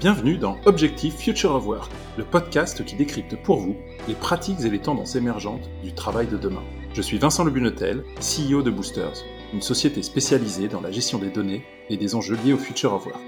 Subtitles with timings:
[0.00, 3.76] Bienvenue dans Objectif Future of Work, le podcast qui décrypte pour vous
[4.08, 6.62] les pratiques et les tendances émergentes du travail de demain.
[6.94, 9.22] Je suis Vincent Lebunetel, CEO de Boosters,
[9.52, 13.04] une société spécialisée dans la gestion des données et des enjeux liés au Future of
[13.04, 13.20] Work.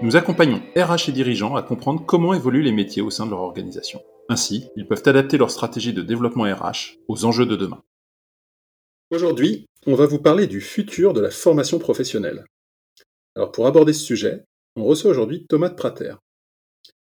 [0.00, 3.40] Nous accompagnons RH et dirigeants à comprendre comment évoluent les métiers au sein de leur
[3.40, 4.00] organisation.
[4.28, 7.82] Ainsi, ils peuvent adapter leur stratégie de développement RH aux enjeux de demain.
[9.10, 12.44] Aujourd'hui, on va vous parler du futur de la formation professionnelle.
[13.34, 14.44] Alors pour aborder ce sujet,
[14.78, 16.14] on reçoit aujourd'hui Thomas de Prater.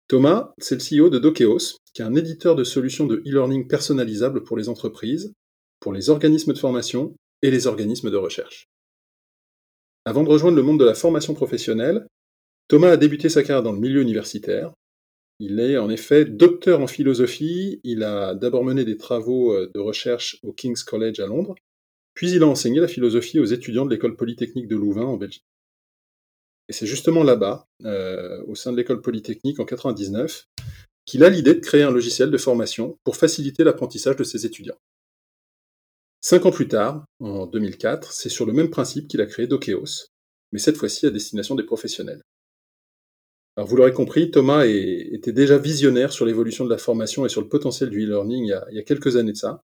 [0.07, 4.43] Thomas, c'est le CEO de Dokeos, qui est un éditeur de solutions de e-learning personnalisables
[4.43, 5.33] pour les entreprises,
[5.79, 8.67] pour les organismes de formation et les organismes de recherche.
[10.05, 12.05] Avant de rejoindre le monde de la formation professionnelle,
[12.67, 14.71] Thomas a débuté sa carrière dans le milieu universitaire.
[15.39, 19.79] Il est en effet docteur en philosophie, il a d'abord mené des travaux euh, de
[19.79, 21.55] recherche au King's College à Londres,
[22.13, 25.43] puis il a enseigné la philosophie aux étudiants de l'école polytechnique de Louvain en Belgique.
[26.67, 30.47] Et c'est justement là-bas, euh, au sein de l'école polytechnique en 99,
[31.05, 34.77] qu'il a l'idée de créer un logiciel de formation pour faciliter l'apprentissage de ses étudiants.
[36.21, 40.07] Cinq ans plus tard, en 2004, c'est sur le même principe qu'il a créé Dokeos,
[40.51, 42.23] mais cette fois-ci à destination des professionnels.
[43.55, 47.41] Alors vous l'aurez compris, Thomas était déjà visionnaire sur l'évolution de la formation et sur
[47.41, 49.61] le potentiel du e-learning il, y a quelques années de ça.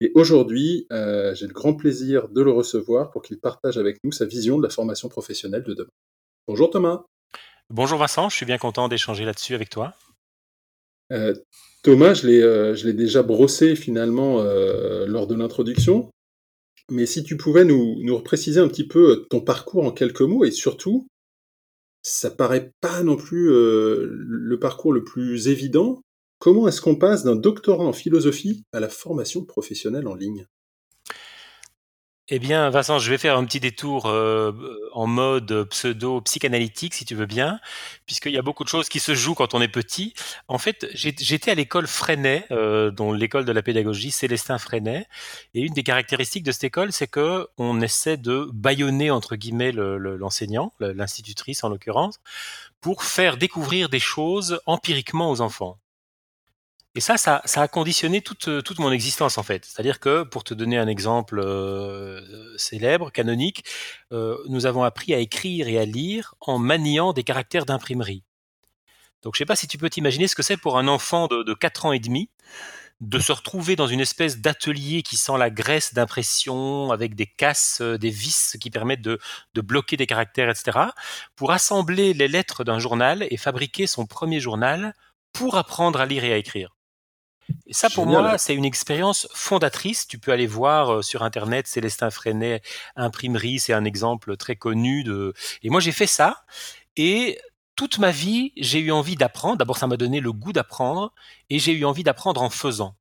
[0.00, 4.12] Et aujourd'hui, euh, j'ai le grand plaisir de le recevoir pour qu'il partage avec nous
[4.12, 5.90] sa vision de la formation professionnelle de demain.
[6.48, 7.04] Bonjour Thomas.
[7.70, 9.94] Bonjour Vincent, je suis bien content d'échanger là-dessus avec toi.
[11.10, 11.34] Euh,
[11.82, 16.08] Thomas, euh, je l'ai déjà brossé finalement euh, lors de l'introduction,
[16.88, 20.44] mais si tu pouvais nous, nous préciser un petit peu ton parcours en quelques mots
[20.44, 21.08] et surtout,
[22.02, 26.00] ça paraît pas non plus le parcours le plus évident.
[26.38, 30.46] Comment est-ce qu'on passe d'un doctorat en philosophie à la formation professionnelle en ligne?
[32.28, 34.52] Eh bien, Vincent, je vais faire un petit détour euh,
[34.92, 37.60] en mode pseudo-psychanalytique, si tu veux bien,
[38.04, 40.12] puisqu'il y a beaucoup de choses qui se jouent quand on est petit.
[40.48, 45.06] En fait, j'étais à l'école Freinet, euh, dont l'école de la pédagogie Célestin Freinet,
[45.54, 49.70] et une des caractéristiques de cette école, c'est que on essaie de baïonner entre guillemets
[49.70, 52.18] l'enseignant, l'institutrice en l'occurrence,
[52.80, 55.78] pour faire découvrir des choses empiriquement aux enfants.
[56.96, 59.66] Et ça, ça, a conditionné toute, toute mon existence en fait.
[59.66, 63.64] C'est-à-dire que, pour te donner un exemple euh, célèbre, canonique,
[64.12, 68.24] euh, nous avons appris à écrire et à lire en maniant des caractères d'imprimerie.
[69.22, 71.26] Donc je ne sais pas si tu peux t'imaginer ce que c'est pour un enfant
[71.26, 72.30] de, de 4 ans et demi
[73.02, 77.82] de se retrouver dans une espèce d'atelier qui sent la graisse d'impression avec des casses,
[77.82, 79.18] euh, des vis qui permettent de,
[79.52, 80.78] de, bloquer des caractères, etc.,
[81.34, 84.94] pour assembler les lettres d'un journal et fabriquer son premier journal
[85.34, 86.75] pour apprendre à lire et à écrire.
[87.66, 90.06] Et ça, pour moi, c'est une expérience fondatrice.
[90.06, 92.62] Tu peux aller voir euh, sur Internet Célestin Freinet
[92.94, 95.34] Imprimerie, c'est un exemple très connu de.
[95.62, 96.44] Et moi, j'ai fait ça.
[96.96, 97.38] Et
[97.74, 99.56] toute ma vie, j'ai eu envie d'apprendre.
[99.56, 101.12] D'abord, ça m'a donné le goût d'apprendre.
[101.50, 102.96] Et j'ai eu envie d'apprendre en faisant.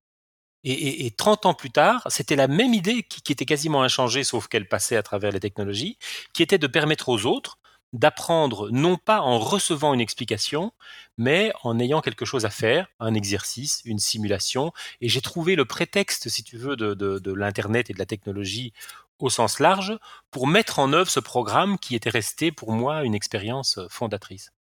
[0.64, 4.24] Et, et, 30 ans plus tard, c'était la même idée qui, qui était quasiment inchangée,
[4.24, 6.00] sauf qu'elle passait à travers les technologies,
[6.34, 7.60] qui était de permettre aux autres
[7.96, 10.74] d'apprendre non pas en recevant une explication,
[11.18, 14.74] mais en ayant quelque chose à faire, un exercice, une simulation.
[15.02, 18.74] Et j'ai trouvé le prétexte, si tu veux, de, l'Internet et de la technologie
[19.20, 19.98] au sens large
[20.30, 24.52] pour mettre en œuvre ce programme qui était resté pour moi une expérience fondatrice.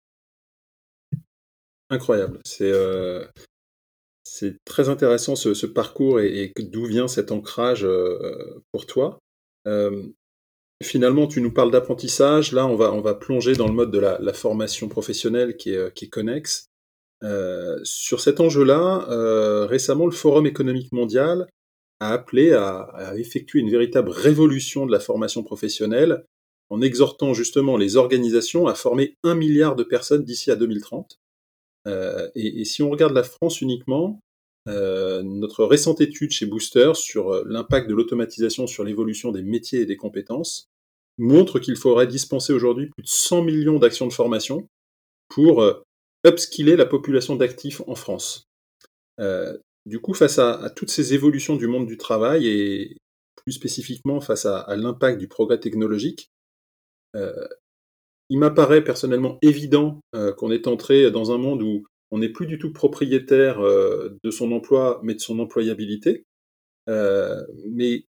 [1.91, 2.41] Incroyable.
[2.45, 3.27] C'est euh,
[4.65, 9.19] très intéressant ce, parcours et, d'où vient cet ancrage euh, pour toi.
[9.67, 10.05] Euh,
[10.85, 12.53] Finalement, tu nous parles d'apprentissage.
[12.53, 15.77] Là, on va, on va plonger dans le mode de la, formation professionnelle qui est,
[15.77, 16.67] euh, qui est connexe.
[17.23, 21.49] Euh, sur cet enjeu-là, euh, récemment, le Forum économique mondial
[22.01, 26.27] a appelé à, effectuer une véritable révolution de la formation professionnelle
[26.69, 31.19] en exhortant justement les organisations à former un milliard de personnes d'ici à 2030.
[31.87, 34.21] et, et, si on regarde la France uniquement,
[34.67, 39.97] notre récente étude chez Booster sur l'impact de l'automatisation sur l'évolution des métiers et des
[39.97, 40.69] compétences
[41.19, 44.69] montre qu'il faudrait dispenser aujourd'hui plus de 100 millions d'actions de formation
[45.29, 45.83] pour euh,
[46.27, 48.45] upskiller la population d'actifs en France.
[49.21, 49.57] Euh,
[49.87, 52.97] du coup, face à, toutes ces évolutions du monde du travail et
[53.37, 56.31] plus spécifiquement face à, l'impact du progrès technologique,
[57.15, 57.47] euh,
[58.31, 60.01] il m'apparaît personnellement évident
[60.39, 64.51] qu'on est entré dans un monde où on n'est plus du tout propriétaire de son
[64.53, 66.25] emploi, mais de son employabilité.
[66.87, 68.07] mais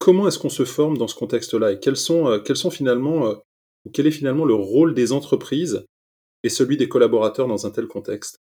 [0.00, 3.28] comment est-ce qu'on se forme dans ce contexte-là et quels sont, euh, quels sont finalement,
[3.28, 3.34] euh,
[3.92, 5.84] quel est finalement le rôle des entreprises
[6.42, 8.40] et celui des collaborateurs dans un tel contexte?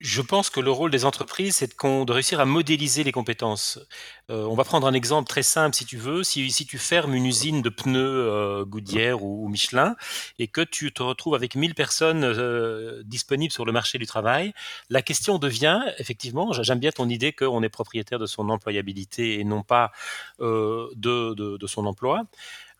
[0.00, 3.78] Je pense que le rôle des entreprises, c'est de, de réussir à modéliser les compétences.
[4.30, 6.24] Euh, on va prendre un exemple très simple, si tu veux.
[6.24, 9.96] Si, si tu fermes une usine de pneus euh, Goodyear ou, Michelin
[10.38, 14.52] et que tu te retrouves avec 1000 personnes euh, disponibles sur le marché du travail,
[14.90, 19.44] la question devient, effectivement, j'aime bien ton idée qu'on est propriétaire de son employabilité et
[19.44, 19.92] non pas
[20.40, 22.24] de, de, de, son emploi.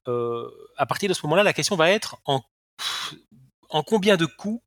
[0.06, 2.43] à partir de ce moment-là, la question va être en,
[3.70, 4.62] en combien de coûts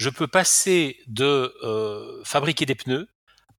[0.00, 3.06] je peux passer de euh, fabriquer des pneus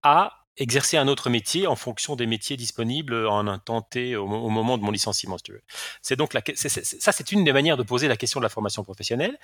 [0.02, 4.26] à exercer un autre métier en fonction des métiers disponibles en un temps T au,
[4.26, 5.62] moment de mon licenciement, si tu veux.
[6.02, 8.84] C'est donc la, ça, c'est une des manières de poser la question de la formation
[8.84, 9.38] professionnelle.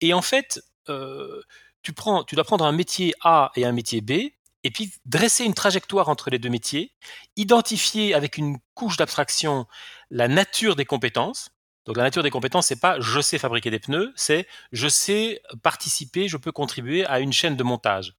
[0.00, 1.42] Et en fait, euh,
[1.82, 5.44] tu prends, tu dois prendre un métier A et un métier B, et puis dresser
[5.44, 6.92] une trajectoire entre les deux métiers,
[7.34, 9.66] identifier avec une couche d'abstraction
[10.10, 11.50] la nature des compétences,
[11.86, 15.42] donc la nature des compétences, c'est pas je sais fabriquer des pneus, c'est je sais
[15.62, 18.14] participer, je peux contribuer à une chaîne de montage.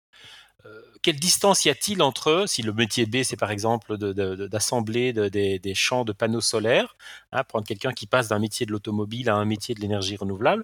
[0.66, 5.28] Euh, quelle distance y a-t-il entre, si le métier B, c'est par exemple d'assembler de,
[5.30, 6.96] des, champs de panneaux solaires,
[7.32, 10.64] hein, prendre quelqu'un qui passe d'un métier de l'automobile à un métier de l'énergie renouvelable,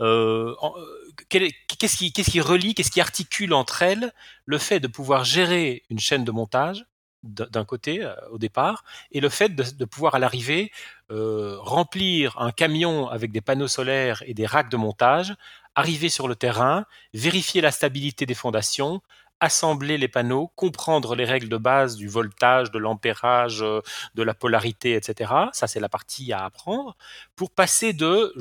[0.00, 4.12] euh, euh qu'est-ce qui, qui, relie, qu'est-ce qui articule entre elles
[4.46, 6.86] le fait de pouvoir gérer une chaîne de montage
[7.24, 10.70] d'un côté euh, au départ, et le fait de, pouvoir à l'arrivée
[11.10, 15.34] euh, remplir un camion avec des panneaux solaires et des racks de montage,
[15.74, 16.84] arriver sur le terrain,
[17.14, 19.00] vérifier la stabilité des fondations,
[19.40, 23.80] assembler les panneaux, comprendre les règles de base du voltage, de l'ampérage, euh,
[24.14, 25.32] de la polarité, etc.
[25.52, 26.96] Ça, c'est la partie à apprendre.
[27.36, 28.32] Pour passer de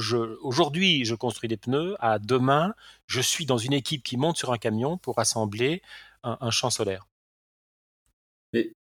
[0.43, 2.73] aujourd'hui, je construis des pneus à demain,
[3.07, 5.81] je suis dans une équipe qui monte sur un camion pour assembler
[6.23, 7.05] un champ solaire.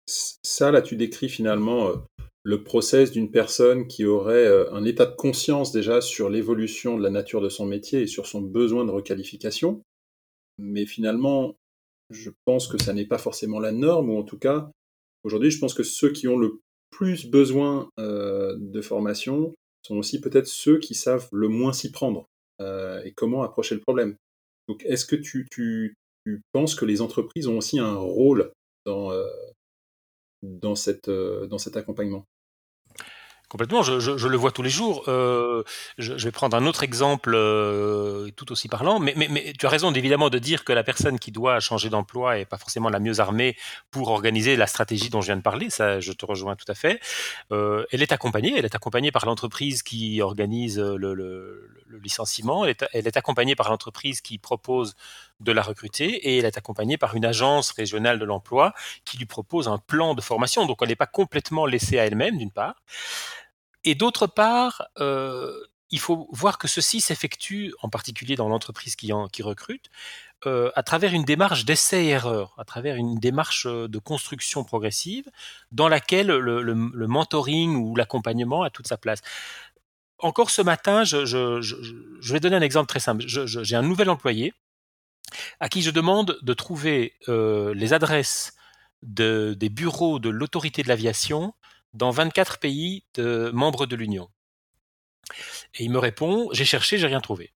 [0.08, 1.96] Ça, là, tu décris finalement euh,
[2.42, 7.02] le process d'une personne qui aurait euh, un état de conscience déjà sur l'évolution de
[7.02, 9.82] la nature de son métier et sur son besoin de requalification.
[10.56, 11.56] Mais finalement,
[12.10, 14.70] je pense que ça n'est pas forcément la norme, ou en tout cas,
[15.24, 16.58] aujourd'hui, je pense que ceux qui ont le
[16.90, 22.26] plus besoin euh, de formation sont aussi peut-être ceux qui savent le moins s'y prendre
[23.04, 24.16] et comment approcher le problème.
[24.66, 25.46] Donc, est-ce que tu,
[26.52, 28.50] penses que les entreprises ont aussi un rôle
[28.84, 29.12] dans,
[30.44, 32.26] euh, dans cet accompagnement
[33.48, 35.04] Complètement, je, le vois tous les jours.
[35.08, 35.62] Euh,
[35.96, 39.14] je, vais prendre un autre exemple euh, tout aussi parlant, mais,
[39.58, 42.58] tu as raison évidemment de dire que la personne qui doit changer d'emploi est pas
[42.58, 43.56] forcément la mieux armée
[43.90, 45.70] pour organiser la stratégie dont je viens de parler.
[45.70, 47.00] Ça, je te rejoins tout à fait.
[47.50, 51.70] Elle est accompagnée, elle est accompagnée par l'entreprise qui organise le,
[52.02, 52.66] licenciement.
[52.66, 54.94] Elle est accompagnée par l'entreprise qui propose
[55.40, 58.74] de la recruter et elle est accompagnée par une agence régionale de l'emploi
[59.04, 60.66] qui lui propose un plan de formation.
[60.66, 62.82] Donc elle n'est pas complètement laissée à elle-même d'une part.
[63.84, 65.52] Et d'autre part, euh,
[65.90, 69.88] il faut voir que ceci s'effectue, en particulier dans l'entreprise qui, recrute,
[70.46, 75.30] euh, à travers une démarche d'essai-erreur, à travers une démarche euh, de construction progressive,
[75.72, 76.74] dans laquelle le,
[77.06, 79.20] mentoring ou l'accompagnement a toute sa place.
[80.18, 83.24] Encore ce matin, je, vais donner un exemple très simple.
[83.26, 84.52] J'ai un nouvel employé
[85.60, 88.54] à qui je demande de trouver les adresses
[89.02, 91.54] des bureaux de l'autorité de l'aviation
[91.94, 94.28] dans 24 pays membres de l'Union.
[95.74, 97.52] Et il me répond, j'ai cherché, j'ai rien trouvé.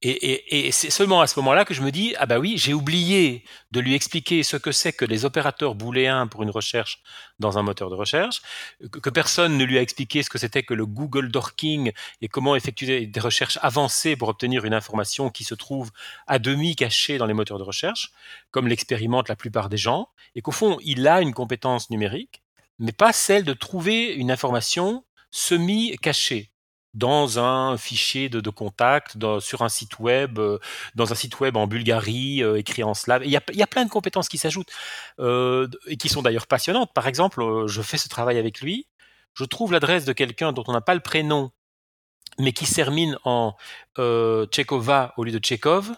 [0.00, 3.42] Et, c'est seulement à ce moment-là que je me dis, ah bah oui, j'ai oublié
[3.72, 7.02] de lui expliquer ce que c'est que les opérateurs booléens pour une recherche
[7.40, 8.40] dans un moteur de recherche,
[8.92, 11.90] que, personne ne lui a expliqué ce que c'était que le Google Dorking
[12.20, 15.90] et comment effectuer des recherches avancées pour obtenir une information qui se trouve
[16.28, 18.12] à demi cachée dans les moteurs de recherche,
[18.52, 22.42] comme l'expérimentent la plupart des gens, et qu'au fond, il a une compétence numérique,
[22.78, 26.52] mais pas celle de trouver une information semi-cachée
[26.98, 30.58] dans un fichier de, de contact, sur un site web, euh,
[30.96, 33.22] dans un site web en Bulgarie, euh, écrit en slave.
[33.24, 34.72] Il y a, y a, plein de compétences qui s'ajoutent
[35.20, 36.92] euh, et qui sont d'ailleurs passionnantes.
[36.92, 38.88] Par exemple, je fais ce travail avec lui,
[39.34, 41.52] je trouve l'adresse de quelqu'un dont on n'a pas le prénom,
[42.40, 43.54] mais qui termine en
[43.96, 45.92] Tchekova au lieu de Tchekov.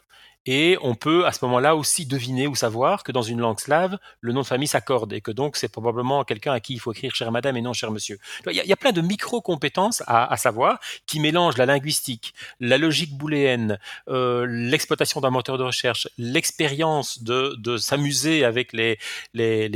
[0.53, 3.99] Et on peut à ce moment-là aussi deviner ou savoir que dans une langue slave,
[4.21, 6.91] le nom de famille s'accorde et que donc c'est probablement quelqu'un à qui il faut
[6.91, 8.19] écrire chère madame et non cher monsieur.
[8.51, 13.79] Il y a, plein de micro-compétences à, savoir qui mélangent la linguistique, la logique booléenne,
[14.09, 18.99] euh, l'exploitation d'un moteur de recherche, l'expérience de, s'amuser avec les,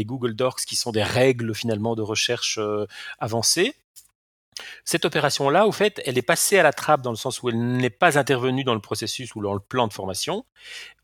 [0.04, 2.84] Google Docs qui sont des règles finalement de recherche euh,
[3.20, 3.76] avancées
[4.84, 7.58] cette opération-là, au fait, elle est passée à la trappe dans le sens où elle
[7.58, 10.44] n'est pas intervenue dans le processus ou dans le plan de formation.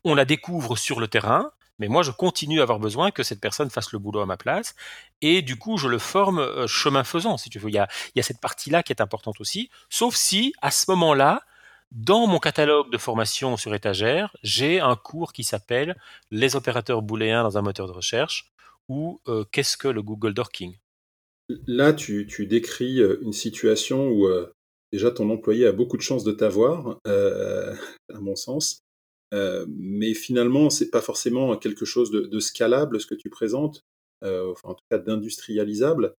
[0.03, 3.41] On la découvre sur le terrain, mais moi, je continue à avoir besoin que cette
[3.41, 4.75] personne fasse le boulot à ma place.
[5.21, 7.69] Et du coup, je le forme euh, chemin faisant, si tu veux.
[7.69, 7.87] Il y a,
[8.23, 9.71] cette partie-là qui est importante aussi.
[9.89, 11.41] Sauf si, à ce moment-là,
[11.91, 15.97] Dans mon catalogue de formation sur étagère, j'ai un cours qui s'appelle
[16.31, 18.53] Les opérateurs booléens dans un moteur de recherche
[18.87, 20.77] ou euh, Qu'est-ce que le Google Dorking
[21.67, 24.51] Là, tu, décris euh, une situation où euh,
[24.91, 28.81] déjà ton employé a beaucoup de chances de t'avoir, à mon sens.
[29.31, 33.81] mais finalement, c'est pas forcément quelque chose de, scalable ce que tu présentes,
[34.23, 36.13] en tout cas d'industrialisable.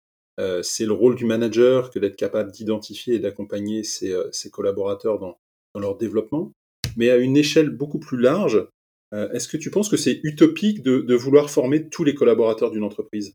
[0.63, 5.37] c'est le rôle du manager que d'être capable d'identifier et d'accompagner ses, collaborateurs dans,
[5.75, 6.53] leur développement,
[6.95, 8.65] mais à une échelle beaucoup plus large,
[9.13, 12.83] euh, est-ce que tu penses que c'est utopique de, vouloir former tous les collaborateurs d'une
[12.83, 13.33] entreprise?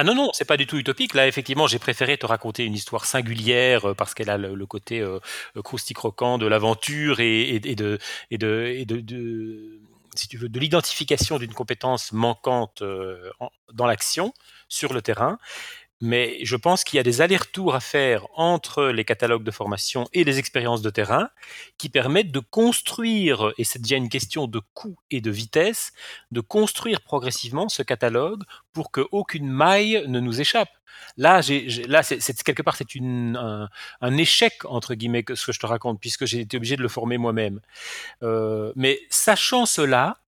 [0.00, 1.12] Ah non, non, c'est pas du tout utopique.
[1.12, 5.00] Là, effectivement, j'ai préféré te raconter une histoire singulière euh, parce qu'elle a le, côté
[5.00, 5.18] euh,
[5.62, 7.98] crousticroquant de l'aventure et, de,
[10.54, 12.82] l'identification d'une compétence manquante
[13.74, 14.32] dans l'action
[14.70, 15.38] sur le terrain
[16.00, 20.08] mais je pense qu'il y a des allers-retours à faire entre les catalogues de formation
[20.12, 21.28] et les expériences de terrain
[21.78, 25.92] qui permettent de construire, et c'est déjà une question de coût et de vitesse,
[26.30, 28.42] de construire progressivement ce catalogue
[28.72, 30.70] pour qu'aucune maille ne nous échappe.
[31.16, 31.40] Là,
[31.88, 33.68] là, quelque part, c'est un,
[34.00, 36.88] un, échec entre guillemets ce que je te raconte, puisque j'ai été obligé de le
[36.88, 37.60] former moi-même.
[38.22, 40.18] Euh, mais sachant cela,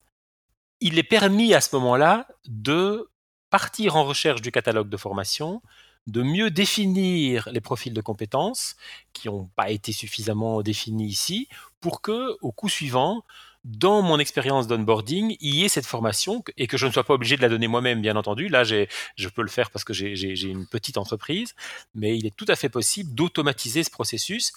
[0.81, 3.09] il est permis à ce moment-là de
[3.53, 5.63] partir en recherche du catalogue de formation,
[6.07, 8.75] de mieux définir les profils de compétences
[9.13, 11.49] qui n'ont pas été suffisamment définis ici,
[11.81, 13.25] pour que, au coup suivant,
[13.65, 17.15] dans mon expérience d'onboarding, il y ait cette formation et que je ne sois pas
[17.15, 18.49] obligé de la donner moi-même, bien entendu.
[18.49, 21.55] Là, je peux le faire parce que j'ai une petite entreprise,
[21.95, 24.53] mais il est tout à fait possible d'automatiser ce processus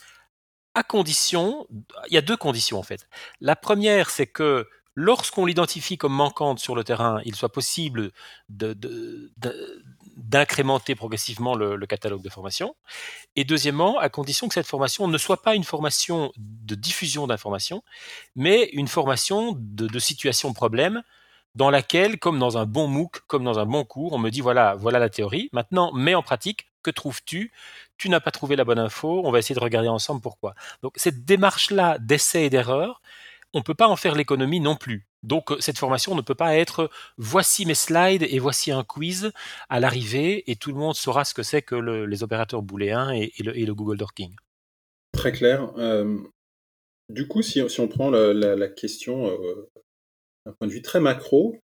[0.73, 1.67] à condition,
[2.09, 3.07] il y a deux conditions en fait.
[3.39, 8.11] La première, c'est que lorsqu'on l'identifie comme manquante sur le terrain, il soit possible
[10.17, 12.75] d'incrémenter progressivement le, catalogue de formation.
[13.35, 17.83] Et deuxièmement, à condition que cette formation ne soit pas une formation de diffusion d'informations,
[18.35, 21.03] mais une formation de, de situation problème
[21.55, 24.41] dans laquelle, comme dans un bon MOOC, comme dans un bon cours, on me dit
[24.41, 25.49] voilà, voilà la théorie.
[25.53, 26.67] Maintenant, mets en pratique.
[26.83, 27.51] Que trouves-tu?
[27.97, 29.21] Tu n'as pas trouvé la bonne info.
[29.25, 30.53] On va essayer de regarder ensemble pourquoi.
[30.83, 33.01] Donc cette démarche-là d'essai et d'erreur,
[33.55, 35.07] on ne peut pas en faire l'économie non plus.
[35.23, 39.31] Donc euh, cette formation ne peut pas être voici mes slides et voici un quiz
[39.69, 43.31] à l'arrivée et tout le monde saura ce que c'est que les opérateurs booléens et,
[43.39, 44.35] le, Google Dorking.
[45.13, 45.71] Très clair.
[45.77, 46.19] Euh,
[47.09, 49.69] du coup, si, on prend la, question euh,
[50.45, 51.57] d'un point de vue très macro,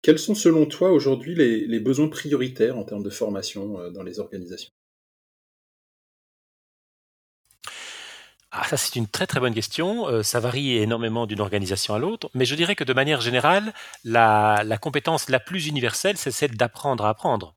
[0.00, 4.70] quels sont selon toi aujourd'hui les, besoins prioritaires en termes de formation dans les organisations?
[8.50, 10.08] Ah, ça, c'est une très très bonne question.
[10.08, 13.74] Euh, ça varie énormément d'une organisation à l'autre, mais je dirais que de manière générale,
[14.04, 17.54] la, compétence la plus universelle, c'est celle d'apprendre à apprendre.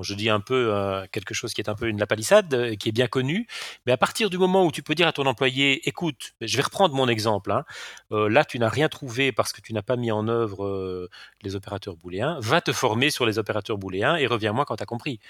[0.00, 2.88] Je dis un peu euh, quelque chose qui est un peu une lapalissade, euh, qui
[2.88, 3.46] est bien connu,
[3.84, 6.62] mais à partir du moment où tu peux dire à ton employé, écoute, je vais
[6.62, 7.64] reprendre mon exemple, hein,
[8.10, 11.10] là tu n'as rien trouvé parce que tu n'as pas mis en œuvre
[11.42, 14.86] les opérateurs booléens, va te former sur les opérateurs booléens et reviens-moi quand tu as
[14.86, 15.20] compris.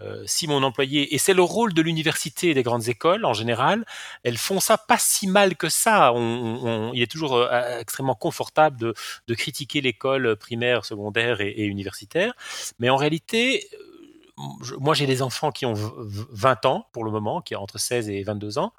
[0.00, 3.34] Euh, si mon employé, et c'est le rôle de l'université et des grandes écoles en
[3.34, 3.84] général,
[4.22, 6.12] elles font ça pas si mal que ça.
[6.14, 12.34] il est toujours euh, extrêmement confortable de, critiquer l'école primaire, secondaire et, universitaire,
[12.78, 17.40] mais en réalité, euh, moi j'ai des enfants qui ont 20 ans pour le moment,
[17.40, 18.72] qui ont entre 16 et 22 ans.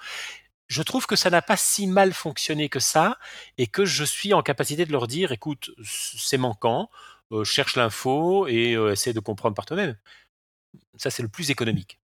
[0.67, 3.17] Je trouve que ça n'a pas si mal fonctionné que ça
[3.57, 6.89] et que je suis en capacité de leur dire, écoute, c'est manquant,
[7.43, 9.95] cherche l'info et essaie de comprendre par toi-même.
[10.97, 11.99] Ça, c'est le plus économique.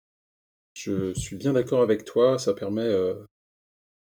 [0.75, 2.37] Je suis bien d'accord avec toi.
[2.37, 3.15] Ça permet euh,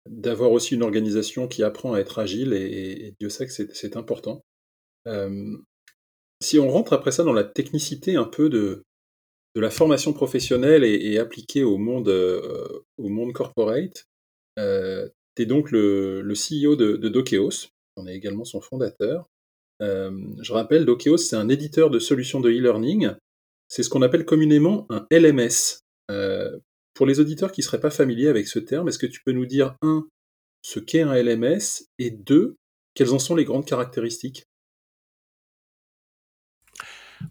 [0.08, 4.44] d'avoir aussi une organisation qui apprend à être agile et, Dieu sait que c'est important.
[5.06, 5.56] Euh,
[6.40, 8.82] si on rentre après ça dans la technicité un peu de,
[9.56, 14.06] la formation professionnelle et, appliquée au monde, euh, au monde corporate,
[14.56, 17.68] tu es donc le, le CEO de, de, Dokeos.
[17.96, 19.26] On est également son fondateur.
[19.80, 23.10] je rappelle, Dokeos, c'est un éditeur de solutions de e-learning
[23.70, 25.80] c'est ce qu'on appelle communément un LMS.
[26.10, 26.58] Euh,
[26.92, 29.32] pour les auditeurs qui ne seraient pas familiers avec ce terme, est-ce que tu peux
[29.32, 30.06] nous dire, un,
[30.60, 32.56] ce qu'est un LMS, et deux,
[32.94, 34.44] quelles en sont les grandes caractéristiques?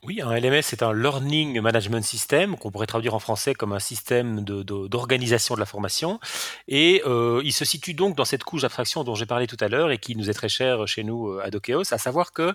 [0.04, 3.80] Oui, un LMS, c'est un Learning Management System, qu'on pourrait traduire en français comme un
[3.80, 6.20] système d'organisation de, la formation.
[6.68, 9.68] Et euh, il se situe donc dans cette couche d'abstraction dont j'ai parlé tout à
[9.68, 12.54] l'heure et qui nous est très chère chez nous euh, à Dokeos, à savoir que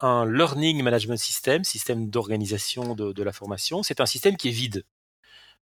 [0.00, 4.84] un Learning Management System, système d'organisation de, la formation, c'est un système qui est vide.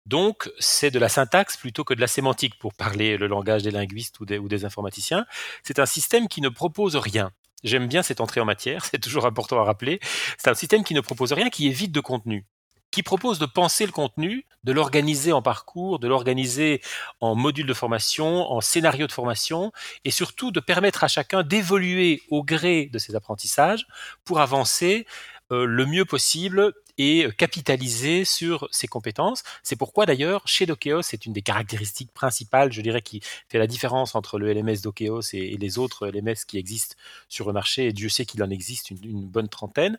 [0.05, 3.71] Donc, c'est de la syntaxe plutôt que de la sémantique, pour parler le langage des
[3.71, 5.25] linguistes ou des informaticiens.
[5.63, 7.31] C'est un système qui ne propose rien.
[7.65, 9.99] J'aime bien cette entrée en matière, c'est toujours important à rappeler.
[10.37, 12.45] C'est un système qui ne propose rien, qui vide de contenu.
[12.91, 16.81] qui propose de penser le contenu, de l'organiser en parcours, de l'organiser
[17.19, 19.73] en module de formation, en scénario de formation,
[20.05, 23.85] et surtout de permettre à chacun d'évoluer au gré de ses apprentissages
[24.23, 25.05] pour avancer
[25.51, 29.43] le mieux possible et capitaliser sur ses compétences.
[29.63, 33.67] C'est pourquoi d'ailleurs chez Dokeos, c'est une des caractéristiques principales, je dirais, qui fait la
[33.67, 36.95] différence entre le LMS Dokeos et, les autres LMS qui existent
[37.27, 39.97] sur le marché, et Dieu sait qu'il en existe une, bonne trentaine,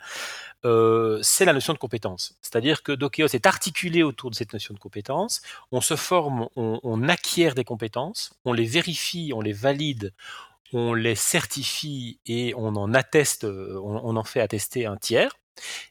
[0.65, 2.37] euh, c'est la notion de compétence.
[2.41, 7.09] C'est-à-dire que Dokeos est articulé autour de cette notion de compétence, on se forme, on
[7.09, 10.13] acquiert des compétences, on les vérifie, on les valide,
[10.73, 15.37] on les certifie et on en atteste, on, en fait attester un tiers.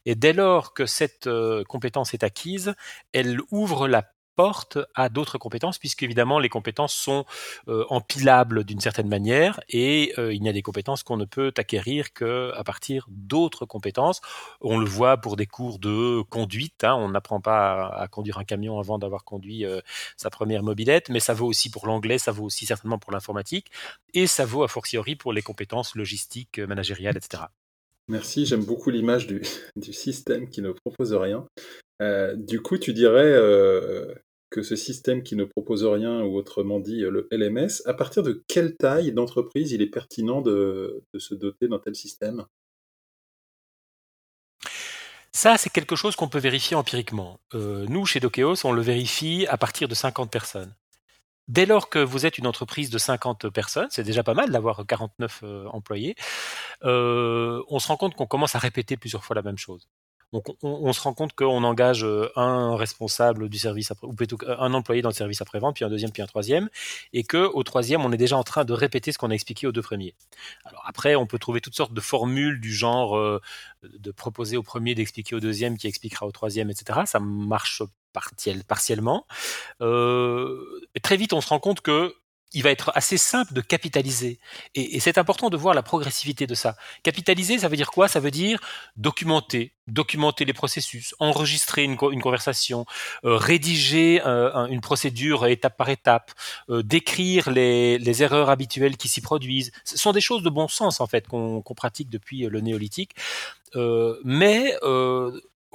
[0.05, 2.75] Et dès lors que cette euh, compétence est acquise,
[3.13, 4.03] elle ouvre la
[4.35, 7.25] porte à d'autres compétences, puisque évidemment les compétences sont
[7.67, 11.53] euh, empilables d'une certaine manière, et euh, il y a des compétences qu'on ne peut
[11.57, 14.21] acquérir qu'à partir d'autres compétences.
[14.61, 18.43] On le voit pour des cours de conduite, hein, on n'apprend pas à, conduire un
[18.43, 19.81] camion avant d'avoir conduit euh,
[20.17, 23.71] sa première mobilette, mais ça vaut aussi pour l'anglais, ça vaut aussi certainement pour l'informatique,
[24.13, 27.43] et ça vaut a fortiori pour les compétences logistiques, managériales, etc.
[28.07, 29.27] Merci, j'aime beaucoup l'image
[29.75, 31.47] du, système qui ne propose rien.
[32.35, 33.33] du coup, tu dirais,
[34.55, 38.43] que ce système qui ne propose rien, ou autrement dit le LMS, à partir de
[38.47, 42.45] quelle taille d'entreprise il est pertinent de, se doter d'un tel système?
[45.33, 47.41] Ça, c'est quelque chose qu'on peut vérifier empiriquement.
[47.53, 50.73] Euh, nous, chez Dokeos, on le vérifie à partir de 50 personnes.
[51.47, 54.85] Dès lors que vous êtes une entreprise de 50 personnes, c'est déjà pas mal d'avoir
[54.85, 56.15] 49 euh, employés,
[56.83, 59.87] euh, on se rend compte qu'on commence à répéter plusieurs fois la même chose.
[60.63, 64.73] On, se rend compte qu'on engage euh, un responsable du service après, ou plutôt un
[64.73, 66.69] employé dans le service après-vente, puis un deuxième, puis un troisième,
[67.13, 69.65] et que au troisième, on est déjà en train de répéter ce qu'on a expliqué
[69.67, 70.13] aux deux premiers.
[70.65, 73.39] Alors après, on peut trouver toutes sortes de formules du genre euh,
[73.83, 77.01] de proposer au premier d'expliquer au deuxième, qui expliquera au troisième, etc.
[77.05, 77.81] Ça marche
[78.67, 79.25] partiellement.
[79.81, 82.15] Euh, très vite, on se rend compte que
[82.55, 84.39] il va être assez simple de capitaliser.
[84.73, 86.75] Et, c'est important de voir la progressivité de ça.
[87.03, 88.07] Capitaliser, ça veut dire quoi?
[88.07, 88.59] Ça veut dire
[88.95, 92.85] documenter, documenter les processus, enregistrer une, conversation,
[93.25, 96.31] euh, rédiger euh, une procédure étape par étape,
[96.69, 99.73] euh, décrire les, erreurs habituelles qui s'y produisent.
[99.83, 103.15] Ce sont des choses de bon sens, en fait, qu'on pratique depuis le néolithique.
[104.23, 104.73] mais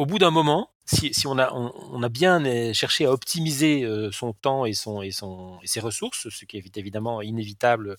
[0.00, 4.64] au bout d'un moment, si, on, a, bien euh, cherché à optimiser euh, son temps
[4.64, 7.96] et ses ressources, ce qui est évidemment inévitable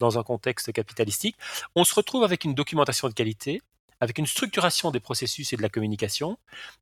[0.00, 1.36] dans un contexte capitalistique,
[1.74, 3.60] on se retrouve avec une documentation de qualité,
[4.00, 6.38] avec une structuration des processus et de la communication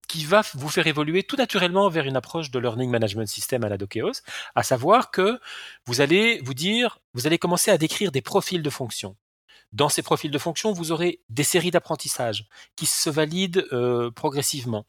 [0.06, 3.68] qui va vous faire évoluer tout naturellement vers une approche de learning management system à
[3.68, 4.22] la Dokeos,
[4.54, 5.40] à savoir que
[5.84, 9.16] vous allez vous dire, vous allez commencer à décrire des profils de fonctions.
[9.72, 14.84] Dans ces profils de fonctions, vous aurez des séries d'apprentissage qui se valident euh, progressivement.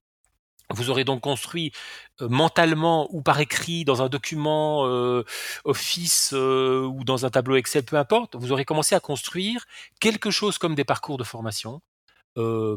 [0.73, 1.71] Vous aurez donc construit
[2.21, 5.23] euh, mentalement ou par écrit dans un document euh,
[5.65, 9.65] Office euh, ou dans un tableau Excel, peu importe, vous aurez commencé à construire
[9.99, 11.81] quelque chose comme des parcours de formation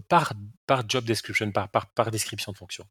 [0.08, 0.32] par,
[0.66, 2.84] par job description, par, par, description de fonction.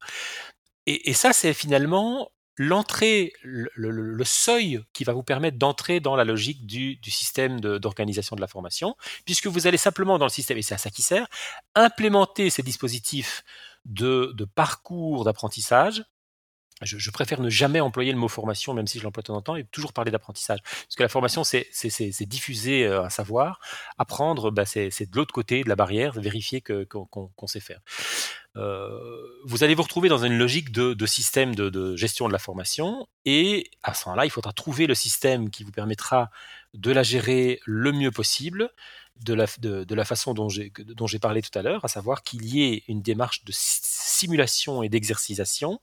[0.86, 6.66] Et, ça, c'est finalement l'entrée, le, seuil qui va vous permettre d'entrer dans la logique
[6.66, 10.76] du, système d'organisation de, la formation, puisque vous allez simplement dans le système, et c'est
[10.76, 11.28] à ça qui sert,
[11.76, 13.44] implémenter ces dispositifs
[13.86, 16.04] de, parcours d'apprentissage.
[16.82, 19.42] Je, préfère ne jamais employer le mot formation, même si je l'emploie de temps en
[19.42, 20.60] temps, et toujours parler d'apprentissage.
[20.62, 23.60] Parce que la formation, c'est diffuser euh, un savoir.
[23.98, 27.80] Apprendre, bah, c'est de l'autre côté de la barrière, vérifier qu'on sait faire.
[28.56, 29.00] Euh,
[29.46, 33.70] vous allez vous retrouver dans une logique de, système de, gestion de la formation, et
[33.82, 36.30] à ce moment-là, il faudra trouver le système qui vous permettra
[36.74, 38.70] de la gérer le mieux possible,
[39.22, 43.02] de la, façon dont j'ai parlé tout à l'heure, à savoir qu'il y ait une
[43.02, 45.80] démarche de simulation et d'exercisation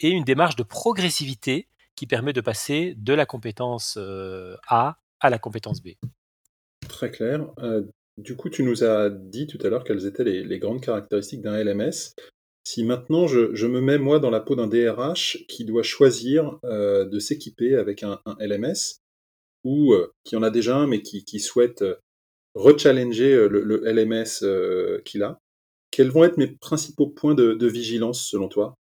[0.00, 5.30] et une démarche de progressivité qui permet de passer de la compétence euh, A à
[5.30, 5.90] la compétence B.
[6.88, 7.46] Très clair.
[7.58, 7.82] Euh,
[8.18, 11.62] du coup, tu nous as dit tout à l'heure quelles étaient les, grandes caractéristiques d'un
[11.62, 12.14] LMS.
[12.66, 17.04] Si maintenant je, me mets moi dans la peau d'un DRH qui doit choisir euh,
[17.04, 19.00] de s'équiper avec un, LMS,
[19.64, 21.84] ou qui en a déjà un mais qui, souhaite
[22.54, 25.38] rechallenger euh, le, LMS euh, qu'il a,
[25.90, 28.74] quels vont être mes principaux points de, vigilance selon toi?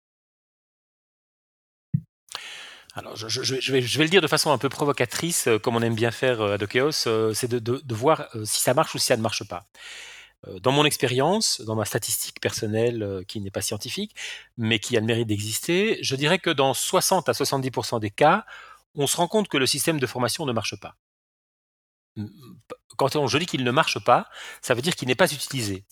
[2.95, 6.11] Alors, je, vais, le dire de façon un peu provocatrice, euh, comme on aime bien
[6.11, 9.65] faire à Dokeos, c'est de, voir si ça marche ou si ça ne marche pas.
[10.63, 14.17] Dans mon expérience, dans ma statistique personnelle qui n'est pas scientifique,
[14.57, 18.47] mais qui a le mérite d'exister, je dirais que dans 60 à 70% des cas,
[18.95, 20.97] on se rend compte que le système de formation ne marche pas
[22.97, 24.29] quand je dis qu'il ne marche pas,
[24.61, 25.85] ça veut dire qu'il n'est pas utilisé.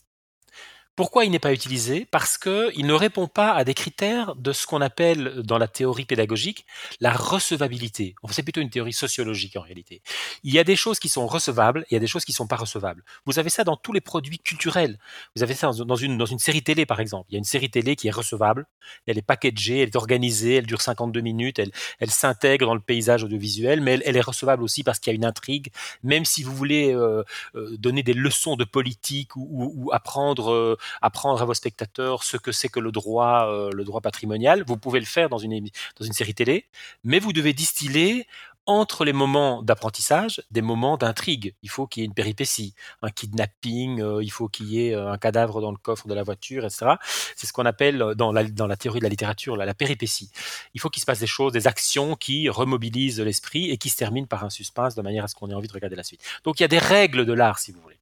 [0.98, 2.08] Pourquoi il n'est pas utilisé?
[2.10, 6.06] Parce qu'il ne répond pas à des critères de ce qu'on appelle dans la théorie
[6.06, 6.66] pédagogique
[6.98, 8.16] la recevabilité.
[8.30, 10.02] C'est plutôt une théorie sociologique en réalité.
[10.42, 12.34] Il y a des choses qui sont recevables, il y a des choses qui ne
[12.34, 13.04] sont pas recevables.
[13.26, 14.98] Vous avez ça dans tous les produits culturels.
[15.36, 17.26] Vous avez ça dans une, série télé par exemple.
[17.30, 18.66] Il y a une série télé qui est recevable,
[19.06, 22.80] elle est packagée, elle est organisée, elle dure 52 minutes, elle, elle s'intègre dans le
[22.80, 25.70] paysage audiovisuel, mais elle, est recevable aussi parce qu'il y a une intrigue.
[26.02, 27.22] Même si vous voulez euh,
[27.54, 30.50] euh, donner des leçons de politique ou, apprendre...
[30.50, 34.64] Euh, apprendre à vos spectateurs ce que c'est que le droit, euh, le droit patrimonial.
[34.66, 36.66] Vous pouvez le faire dans une, dans une série télé,
[37.04, 38.26] mais vous devez distiller
[38.68, 41.54] entre les moments d'apprentissage, des moments d'intrigue.
[41.62, 44.94] Il faut qu'il y ait une péripétie, un kidnapping, euh, il faut qu'il y ait
[44.94, 46.96] euh, un cadavre dans le coffre de la voiture, etc.
[47.34, 50.30] C'est ce qu'on appelle dans la, théorie de la littérature la, la péripétie.
[50.74, 53.96] Il faut qu'il se passe des choses, des actions qui remobilisent l'esprit et qui se
[53.96, 56.22] terminent par un suspense de manière à ce qu'on ait envie de regarder la suite.
[56.44, 57.97] Donc il y a des règles de l'art, si vous voulez.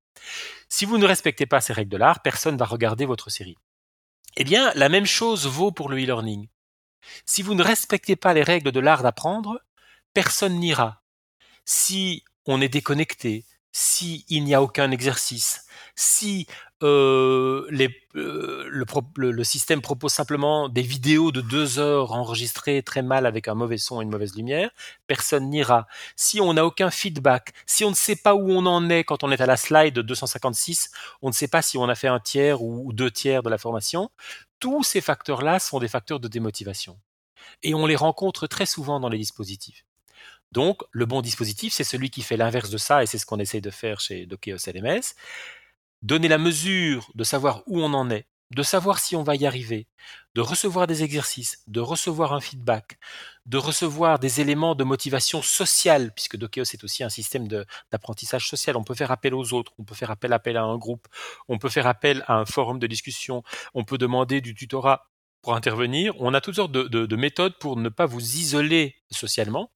[0.68, 3.56] Si vous ne respectez pas ces règles de l'art, personne ne va regarder votre série.
[4.36, 6.48] Eh bien, la même chose vaut pour le e-learning.
[7.24, 9.60] Si vous ne respectez pas les règles de l'art d'apprendre,
[10.12, 11.02] personne n'ira.
[11.64, 16.46] Si on est déconnecté, s'il n'y a aucun exercice, si
[16.82, 17.66] euh,
[18.16, 18.64] euh,
[19.16, 23.78] le, système propose simplement des vidéos de deux heures enregistrées très mal avec un mauvais
[23.78, 24.70] son et une mauvaise lumière,
[25.06, 25.86] personne n'ira.
[26.16, 29.24] Si on n'a aucun feedback, si on ne sait pas où on en est quand
[29.24, 30.90] on est à la slide 256,
[31.22, 33.58] on ne sait pas si on a fait un tiers ou deux tiers de la
[33.58, 34.10] formation,
[34.60, 36.98] tous ces facteurs-là sont des facteurs de démotivation.
[37.62, 39.84] Et on les rencontre très souvent dans les dispositifs.
[40.52, 43.38] Donc, le bon dispositif, c'est celui qui fait l'inverse de ça, et c'est ce qu'on
[43.38, 45.14] essaye de faire chez Dokeos LMS.
[46.06, 49.44] Donner la mesure de savoir où on en est, de savoir si on va y
[49.44, 49.88] arriver,
[50.36, 53.00] de recevoir des exercices, de recevoir un feedback,
[53.44, 57.48] de recevoir des éléments de motivation sociale, puisque Dokeos est aussi un système
[57.90, 58.76] d'apprentissage social.
[58.76, 61.08] On peut faire appel aux autres, on peut faire appel, appel à un groupe,
[61.48, 63.42] on peut faire appel à un forum de discussion,
[63.74, 65.10] on peut demander du tutorat
[65.42, 66.14] pour intervenir.
[66.20, 69.72] On a toutes sortes de méthodes pour ne pas vous isoler socialement.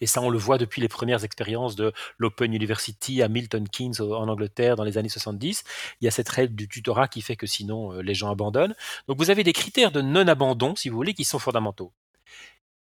[0.00, 4.00] Et ça, on le voit depuis les premières expériences de l'Open University à Milton Keynes
[4.00, 5.64] en Angleterre dans les années 70.
[6.00, 8.74] Il y a cette règle du tutorat qui fait que sinon euh, les gens abandonnent.
[9.08, 11.92] Donc vous avez des critères de non-abandon, si vous voulez, qui sont fondamentaux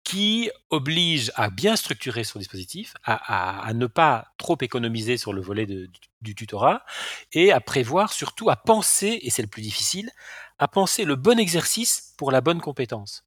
[0.02, 5.66] qui obligent à bien structurer son dispositif, à, ne pas trop économiser sur le volet
[5.66, 6.84] du tutorat,
[7.32, 10.10] et à prévoir surtout à penser, et c'est le plus difficile,
[10.58, 13.24] à penser le bon exercice pour la bonne compétence.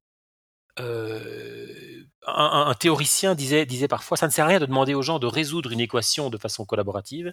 [0.80, 5.18] Euh, un, théoricien disait, disait parfois, ça ne sert à rien de demander aux gens
[5.18, 7.32] de résoudre une équation de façon collaborative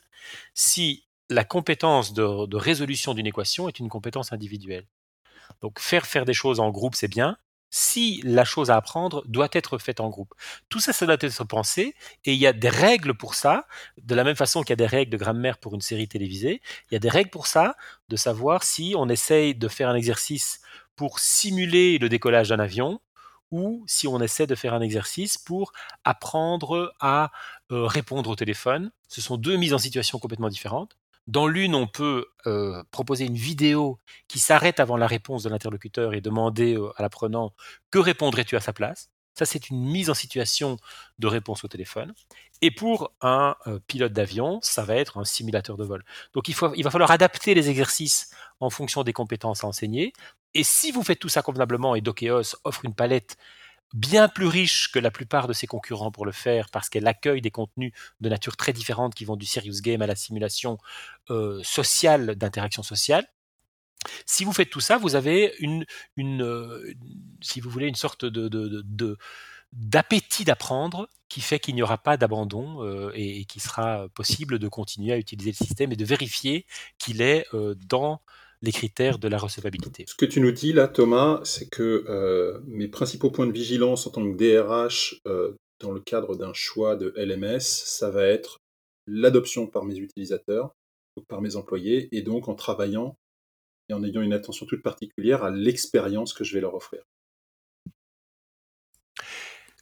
[0.54, 4.86] si la compétence de, de résolution d'une équation est une compétence individuelle.
[5.62, 7.38] Donc faire faire des choses en groupe, c'est bien.
[7.74, 10.34] Si la chose à apprendre doit être faite en groupe.
[10.68, 13.66] Tout ça, ça doit être pensé, et il y a des règles pour ça,
[13.98, 16.62] de la même façon qu'il y a des règles de grammaire pour une série télévisée,
[16.90, 17.78] il y a des règles pour ça,
[18.10, 20.60] de savoir si on essaye de faire un exercice
[20.98, 23.00] pour simuler le décollage d'un avion,
[23.52, 27.32] ou si on essaie de faire un exercice pour apprendre à
[27.72, 28.92] euh, répondre au téléphone.
[29.08, 30.98] Ce sont deux mises en situation complètement différentes.
[31.28, 36.14] Dans l'une, on peut euh, proposer une vidéo qui s'arrête avant la réponse de l'interlocuteur
[36.14, 37.54] et demander euh, à l'apprenant
[37.92, 39.10] que répondrais-tu à sa place?
[39.34, 40.78] Ça, c'est une mise en situation
[41.20, 42.14] de réponse au téléphone.
[42.62, 43.56] Et pour un
[43.88, 46.04] pilote d'avion, ça va être un simulateur de vol.
[46.34, 50.14] Donc il, va falloir adapter les exercices en fonction des compétences à enseigner.
[50.54, 53.38] Et si vous faites tout ça convenablement, et Dokeos offre une palette
[53.94, 57.42] bien plus riche que la plupart de ses concurrents pour le faire, parce qu'elle accueille
[57.42, 60.78] des contenus de nature très différente qui vont du serious game à la simulation
[61.30, 63.28] euh, sociale, d'interaction sociale.
[64.26, 65.86] Si vous faites tout ça, vous avez une,
[66.20, 66.94] euh,
[67.42, 69.18] si vous voulez, une sorte de,
[69.74, 74.68] d'appétit d'apprendre qui fait qu'il n'y aura pas d'abandon euh, et, qui sera possible de
[74.68, 76.66] continuer à utiliser le système et de vérifier
[76.98, 77.46] qu'il est
[77.88, 78.22] dans
[78.62, 80.06] les critères de la recevabilité.
[80.08, 84.06] Ce que tu nous dis là, Thomas, c'est que euh, mes principaux points de vigilance
[84.08, 88.60] en tant que DRH euh, dans le cadre d'un choix de LMS, ça va être
[89.08, 90.76] l'adoption par mes utilisateurs,
[91.28, 93.18] par mes employés, et donc en travaillant
[93.90, 97.02] et en ayant une attention toute particulière à l'expérience que je vais leur offrir.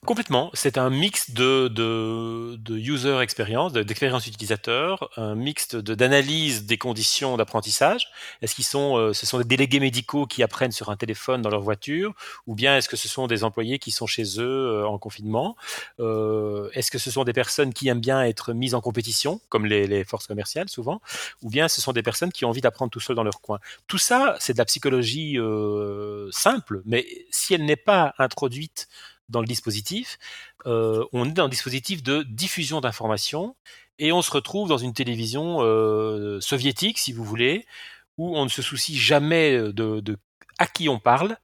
[0.05, 0.49] Complètement.
[0.53, 7.35] C'est un mix de, de, de user experience, d'expérience utilisateur, un mix d'analyse des conditions
[7.35, 8.07] d'apprentissage.
[8.41, 11.49] Est-ce qu'ils sont, euh, ce sont des délégués médicaux qui apprennent sur un téléphone dans
[11.49, 12.15] leur voiture,
[12.47, 15.57] ou bien est-ce que ce sont des employés qui sont chez eux euh, en confinement?
[15.99, 19.65] Euh, Est-ce que ce sont des personnes qui aiment bien être mises en compétition, comme
[19.65, 21.01] les, les forces commerciales souvent,
[21.43, 23.59] ou bien ce sont des personnes qui ont envie d'apprendre tout seul dans leur coin?
[23.87, 28.87] Tout ça, c'est de la psychologie euh, simple, mais si elle n'est pas introduite
[29.29, 30.17] dans le dispositif,
[30.65, 33.55] euh, on est dans un dispositif de diffusion d'informations
[33.97, 37.65] et on se retrouve dans une télévision euh, soviétique, si vous voulez,
[38.17, 40.17] où on ne se soucie jamais de, de
[40.57, 41.37] à qui on parle,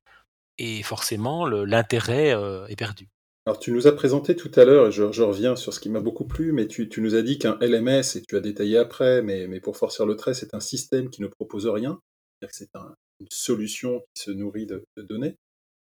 [0.57, 2.35] et forcément l'intérêt
[2.69, 3.07] est perdu.
[3.47, 5.99] Alors tu nous as présenté tout à l'heure, et je, reviens sur ce qui m'a
[5.99, 9.59] beaucoup plu, mais tu, nous as dit qu'un LMS, et tu as détaillé après, mais,
[9.59, 11.99] pour forcer le trait, c'est un système qui ne propose rien,
[12.51, 15.35] c'est une solution qui se nourrit de, données.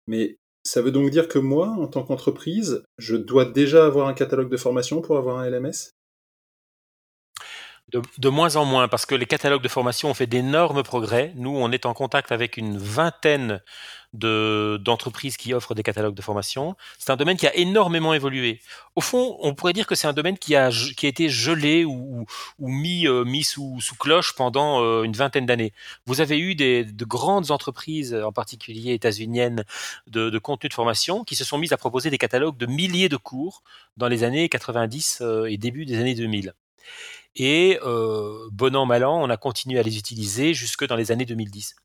[0.07, 4.13] Mais ça veut donc dire que moi, en tant qu'entreprise, je dois déjà avoir un
[4.13, 5.93] catalogue de formation pour avoir un LMS
[7.93, 11.31] de, moins en moins, parce que les catalogues de formation ont fait d'énormes progrès.
[11.35, 13.61] Nous, on est en contact avec une vingtaine
[14.13, 16.75] d'entreprises qui offrent des catalogues de formation.
[16.97, 18.61] C'est un domaine qui a énormément évolué.
[18.95, 21.85] Au fond, on pourrait dire que c'est un domaine qui a, qui a été gelé
[21.85, 22.25] ou,
[22.59, 25.71] ou mis, euh, mis sous, sous, cloche pendant euh, une vingtaine d'années.
[26.05, 29.63] Vous avez eu des, de grandes entreprises, en particulier états-uniennes,
[30.07, 33.09] de, de contenu de formation, qui se sont mises à proposer des catalogues de milliers
[33.09, 33.61] de cours
[33.97, 36.53] dans les années 90 euh, et début des années 2000.
[37.37, 41.11] Et euh, bon an, mal an, on a continué à les utiliser jusque dans les
[41.11, 41.75] années 2010.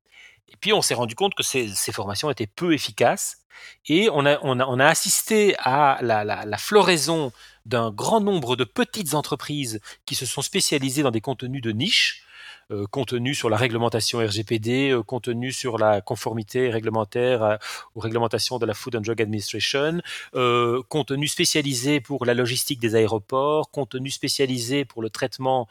[0.48, 3.38] Et puis on s'est rendu compte que ces, formations étaient peu efficaces
[3.86, 7.32] et on a, assisté à la floraison
[7.66, 12.24] d'un grand nombre de petites entreprises qui se sont spécialisées dans des contenus de niche
[12.70, 17.58] euh, contenu sur la réglementation RGPD, euh, contenu sur la conformité réglementaire
[17.94, 20.00] aux réglementations de la Food and Drug Administration,
[20.34, 25.68] euh, contenu spécialisé pour la logistique des aéroports, contenu spécialisé pour le traitement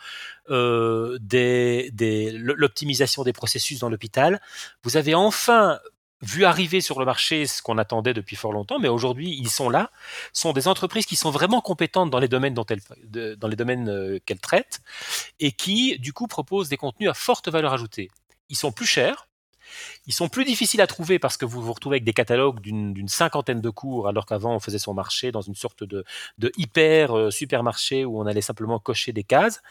[0.49, 1.89] des,
[2.33, 4.41] l'optimisation des processus dans l'hôpital.
[4.83, 5.79] Vous avez enfin
[6.21, 9.69] vu arriver sur le marché ce qu'on attendait depuis fort longtemps, mais aujourd'hui ils sont
[9.69, 9.91] là,
[10.33, 13.89] sont des entreprises qui sont vraiment compétentes dans les domaines dont elles, dans les domaines
[13.89, 14.81] euh, qu'elles traitent,
[15.39, 18.09] et qui du coup proposent des contenus à forte valeur ajoutée.
[18.49, 19.27] Ils sont plus chers,
[20.07, 23.07] ils sont plus difficiles à trouver parce que vous vous retrouvez avec des catalogues d'une
[23.07, 26.03] cinquantaine de cours, alors qu'avant on faisait son marché dans une sorte de,
[26.57, 29.61] hyper euh, supermarché où on allait simplement cocher des cases.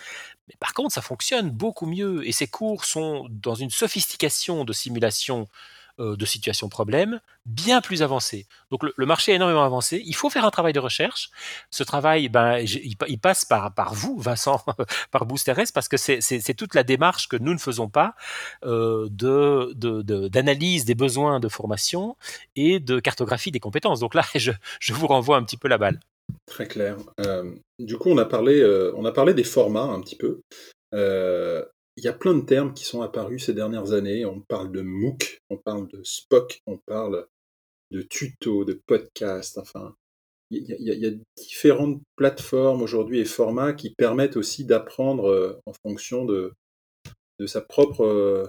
[0.49, 4.73] Mais par contre, ça fonctionne beaucoup mieux et ces cours sont dans une sophistication de
[4.73, 5.47] simulation
[6.01, 8.47] de situations problèmes bien plus avancées.
[8.71, 10.03] Donc le, marché est énormément avancé.
[10.05, 11.31] Il faut faire un travail de recherche.
[11.71, 14.63] Ce travail, ben, il, passe par, vous, Vincent,
[15.11, 18.15] par BoosterS, parce que c'est toute la démarche que nous ne faisons pas
[18.65, 22.17] euh, d'analyse de, des besoins de formation
[22.57, 24.01] et de cartographie des compétences.
[24.01, 26.01] Donc là, je, je vous renvoie un petit peu la balle.
[26.47, 26.97] Très clair.
[27.21, 28.65] Euh, du coup, on a parlé,
[28.97, 30.41] on a parlé des formats un petit peu
[32.01, 34.25] il y a plein de termes qui sont apparus ces dernières années.
[34.25, 37.27] On parle de MOOC, on parle de SPOC, on parle
[37.91, 39.95] de tuto, de podcast, enfin,
[40.51, 46.25] il y, a, différentes plateformes aujourd'hui et formats qui permettent aussi d'apprendre euh, en fonction
[46.25, 46.55] de,
[47.39, 48.49] de, sa propre, euh,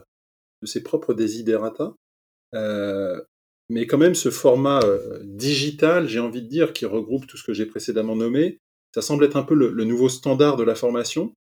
[0.62, 1.94] de ses propres desiderata.
[2.56, 3.22] Euh,
[3.70, 4.82] mais quand même, ce format
[5.24, 8.60] digital, j'ai envie de dire, qui regroupe tout ce que j'ai précédemment nommé,
[8.96, 11.34] ça semble être un peu le, nouveau standard de la formation.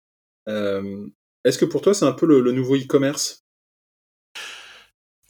[1.44, 3.44] Est-ce que pour toi, c'est un peu le, nouveau e-commerce?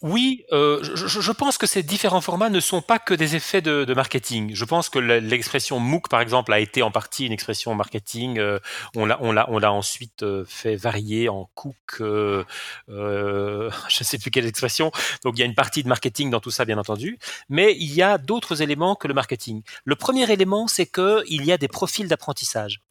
[0.01, 3.93] Oui, euh, je, pense que ces différents formats ne sont pas que des effets de,
[3.93, 4.49] marketing.
[4.55, 8.39] Je pense que l'expression MOOC, par exemple, a été en partie une expression marketing.
[8.39, 8.57] Euh,
[8.95, 11.75] on l'a, ensuite euh, fait varier en Cook.
[11.99, 12.43] je
[12.89, 14.91] ne sais plus quelle expression.
[15.23, 17.19] Donc il y a une partie de marketing dans tout ça, bien entendu.
[17.47, 19.61] Mais il y a d'autres éléments que le marketing.
[19.85, 22.81] Le premier élément, c'est que il y a des profils d'apprentissage.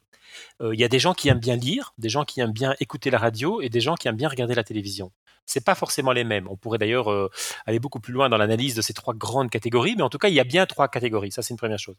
[0.61, 2.75] Euh, il y a des gens qui aiment bien lire, des gens qui aiment bien
[2.79, 5.11] écouter la radio et des gens qui aiment bien regarder la télévision.
[5.45, 6.47] C'est pas forcément les mêmes.
[6.49, 7.29] On pourrait d'ailleurs euh,
[7.65, 10.29] aller beaucoup plus loin dans l'analyse de ces trois grandes catégories, mais en tout cas,
[10.29, 11.31] il y a bien trois catégories.
[11.31, 11.95] Ça, c'est une première chose.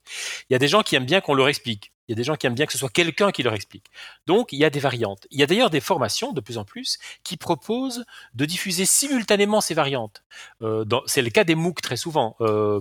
[0.49, 1.93] Il y a des gens qui aiment bien qu'on leur explique.
[2.09, 3.87] Il y a des gens qui aiment bien que ce soit quelqu'un qui leur explique.
[4.27, 5.27] Donc, il y a des variantes.
[5.31, 9.61] Il y a d'ailleurs des formations, de plus en plus, qui proposent de diffuser simultanément
[9.61, 10.23] ces variantes.
[10.63, 12.37] Euh, c'est le cas des MOOC très souvent.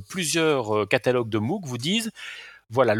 [0.07, 2.11] plusieurs catalogues de MOOC vous disent
[2.71, 2.95] voilà,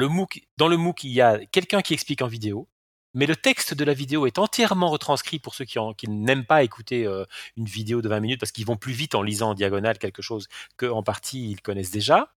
[0.57, 2.67] dans le MOOC, il y a quelqu'un qui explique en vidéo,
[3.13, 7.05] mais le texte de la vidéo est entièrement retranscrit pour ceux qui, n'aiment pas écouter
[7.05, 7.25] euh,
[7.57, 10.21] une vidéo de 20 minutes parce qu'ils vont plus vite en lisant en diagonale quelque
[10.21, 12.34] chose qu'en partie ils connaissent déjà.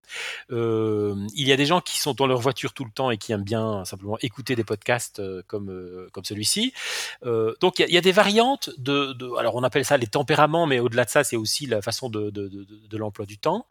[0.51, 3.19] Euh, il y a des gens qui sont dans leur voiture tout le temps et
[3.19, 6.73] qui aiment bien simplement écouter des podcasts euh, comme, comme celui-ci.
[7.61, 11.05] donc il y, a, des variantes de, alors on appelle ça les tempéraments, mais au-delà
[11.05, 13.67] de ça, c'est aussi la façon de, de l'emploi du temps.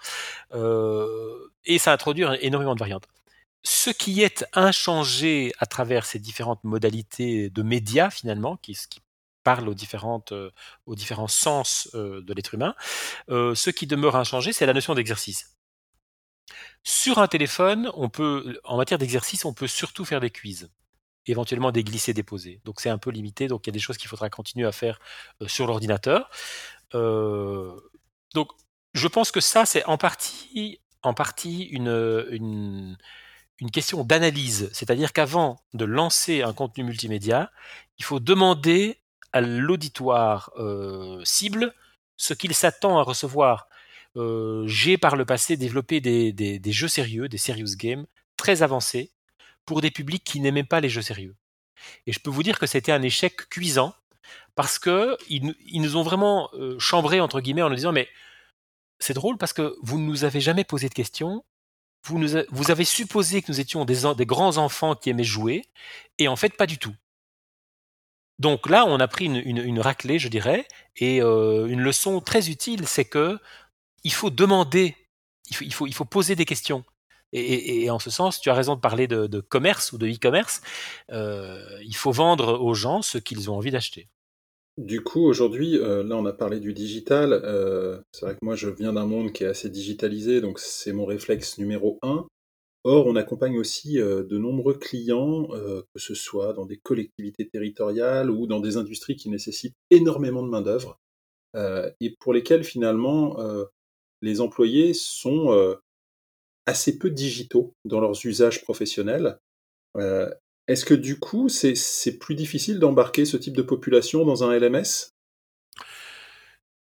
[0.54, 3.08] et ça introduit énormément de variantes
[3.64, 8.78] ce qui est inchangé à travers ces différentes modalités de médias finalement, qui,
[9.44, 9.68] parlent
[10.32, 10.52] euh,
[10.86, 12.76] aux différents sens euh, de l'être humain,
[13.30, 15.58] euh, ce qui demeure inchangé, c'est la notion d'exercice.
[16.84, 20.70] Sur un téléphone, on peut, en matière d'exercice, on peut surtout faire des quiz,
[21.26, 22.62] éventuellement des glissés déposés.
[22.66, 24.72] Donc c'est un peu limité, donc il y a des choses qu'il faudra continuer à
[24.72, 25.00] faire
[25.48, 26.30] sur l'ordinateur.
[26.92, 28.50] donc
[28.94, 30.80] je pense que ça, c'est en partie,
[31.72, 32.98] une
[33.60, 37.52] une question d'analyse, c'est-à-dire qu'avant de lancer un contenu multimédia,
[37.98, 39.00] il faut demander
[39.32, 40.52] à l'auditoire
[41.24, 41.74] cible
[42.18, 43.68] ce qu'il s'attend à recevoir.
[44.66, 48.06] J'ai par le passé développé des, jeux sérieux, des serious games
[48.38, 49.12] très avancés
[49.66, 51.36] pour des publics qui n'aimaient pas les jeux sérieux.
[52.06, 53.94] Et je peux vous dire que c'était un échec cuisant
[54.56, 58.08] parce que ils, nous ont vraiment chambré entre guillemets en nous disant mais
[59.00, 61.44] c'est drôle parce que vous ne nous avez jamais posé de questions,
[62.04, 65.66] vous, nous vous avez supposé que nous étions des, des grands enfants qui aimaient jouer,
[66.18, 66.96] et en fait pas du tout.
[68.40, 72.88] Donc là, on a pris une, une, raclée, je dirais, et une leçon très utile,
[72.88, 73.40] c'est que
[74.04, 74.98] il faut demander,
[75.50, 76.84] il faut, il faut, il faut poser des questions.
[77.32, 80.62] Et, en ce sens, tu as raison de parler de, commerce ou de e-commerce.
[81.10, 84.08] il faut vendre aux gens ce qu'ils ont envie d'acheter.
[84.78, 87.42] Du coup, aujourd'hui, là, on a parlé du digital.
[88.12, 91.06] c'est vrai que moi, je viens d'un monde qui est assez digitalisé, donc c'est mon
[91.06, 92.26] réflexe numéro un.
[92.84, 98.48] Or, on accompagne aussi de nombreux clients, que ce soit dans des collectivités territoriales ou
[98.48, 101.00] dans des industries qui nécessitent énormément de main-d'œuvre,
[101.56, 103.38] et pour lesquelles finalement
[104.22, 105.78] les employés sont
[106.66, 109.38] assez peu digitaux dans leurs usages professionnels.
[110.68, 115.14] Est-ce que du coup, c'est plus difficile d'embarquer ce type de population dans un LMS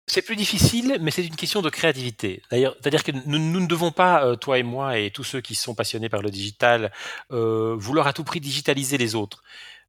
[0.08, 2.42] c'est plus difficile, mais c'est une question de créativité.
[2.50, 5.54] D'ailleurs, c'est-à-dire que nous, ne devons pas, euh, toi et moi et tous ceux qui
[5.54, 6.92] sont passionnés par le digital,
[7.30, 9.42] euh, vouloir à tout prix digitaliser les autres.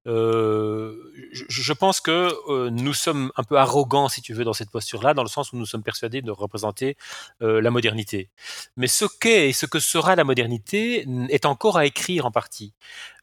[0.06, 4.70] Euh, je, pense que euh, nous sommes un peu arrogants, si tu veux, dans cette
[4.70, 6.98] posture-là, dans le sens où nous sommes persuadés de représenter
[7.42, 8.30] euh, la modernité.
[8.76, 12.74] Mais ce qu'est et ce que sera la modernité est encore à écrire en partie.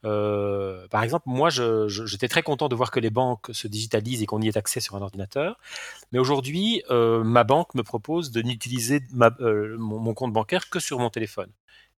[0.03, 4.41] par exemple, moi, j'étais très content de voir que les banques se digitalisent et qu'on
[4.41, 5.59] y ait accès sur un ordinateur.
[6.13, 11.51] Mais aujourd'hui, ma banque me propose de n'utiliser mon compte bancaire que sur mon téléphone.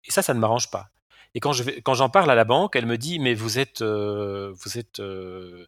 [0.05, 0.91] Et ça, ça ne m'arrange pas.
[1.35, 3.81] Et quand je quand j'en parle à la banque, elle me dit mais vous êtes
[3.81, 5.67] euh, vous êtes euh,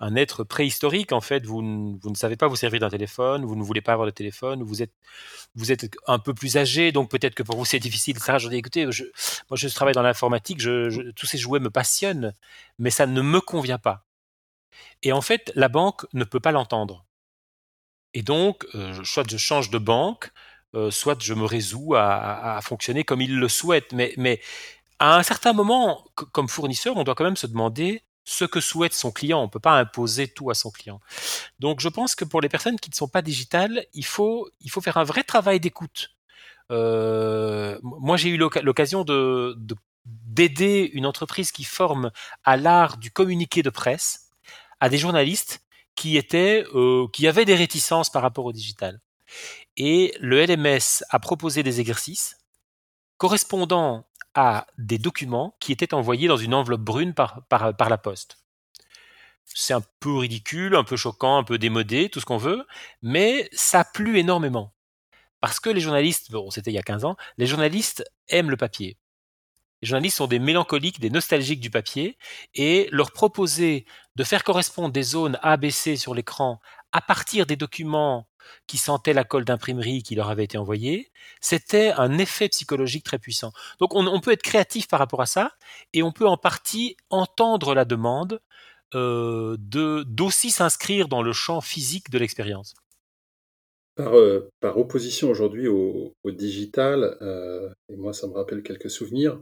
[0.00, 1.46] un être préhistorique en fait.
[1.46, 1.60] Vous,
[2.00, 4.64] vous ne savez pas vous servir d'un téléphone, vous ne voulez pas avoir de téléphone,
[4.64, 4.92] vous êtes
[5.54, 8.18] vous êtes un peu plus âgé, donc peut-être que pour vous c'est difficile.
[8.18, 8.92] Ça, je dis écoutez, moi
[9.56, 12.32] je travaille dans l'informatique, tous ces jouets me passionnent,
[12.80, 14.04] mais ça ne me convient pas.
[15.02, 17.04] Et en fait, la banque ne peut pas l'entendre.
[18.14, 20.32] Et donc, euh, soit je change de banque,
[20.90, 23.92] soit je me résous à, fonctionner comme il le souhaite.
[23.92, 24.40] Mais
[25.04, 28.94] à un certain moment, comme fournisseur, on doit quand même se demander ce que souhaite
[28.94, 29.40] son client.
[29.40, 30.98] On ne peut pas imposer tout à son client.
[31.58, 34.70] Donc je pense que pour les personnes qui ne sont pas digitales, il faut, il
[34.70, 36.16] faut faire un vrai travail d'écoute.
[36.70, 39.58] Euh, moi, j'ai eu l'occasion de,
[40.06, 42.10] d'aider une entreprise qui forme
[42.42, 44.30] à l'art du communiqué de presse
[44.80, 45.60] à des journalistes
[45.96, 49.00] qui étaient, euh, qui avaient des réticences par rapport au digital.
[49.76, 52.38] Et le LMS a proposé des exercices
[53.18, 58.38] correspondant à des documents qui étaient envoyés dans une enveloppe brune par, la poste.
[59.44, 62.66] C'est un peu ridicule, un peu choquant, un peu démodé, tout ce qu'on veut,
[63.02, 64.72] mais ça plu énormément.
[65.40, 68.56] Parce que les journalistes, bon, c'était il y a 15 ans, les journalistes aiment le
[68.56, 68.96] papier.
[69.82, 72.16] Les journalistes sont des mélancoliques, des nostalgiques du papier,
[72.54, 73.84] et leur proposer
[74.16, 76.60] de faire correspondre des zones ABC sur l'écran
[76.92, 78.26] à partir des documents
[78.66, 83.18] qui sentaient la colle d'imprimerie qui leur avait été envoyée, c'était un effet psychologique très
[83.18, 83.52] puissant.
[83.80, 85.52] Donc on, peut être créatif par rapport à ça,
[85.92, 88.40] et on peut en partie entendre la demande
[88.94, 92.74] euh, d'aussi s'inscrire dans le champ physique de l'expérience.
[93.96, 99.40] Par, euh, opposition aujourd'hui au, digital, euh, et moi ça me rappelle quelques souvenirs,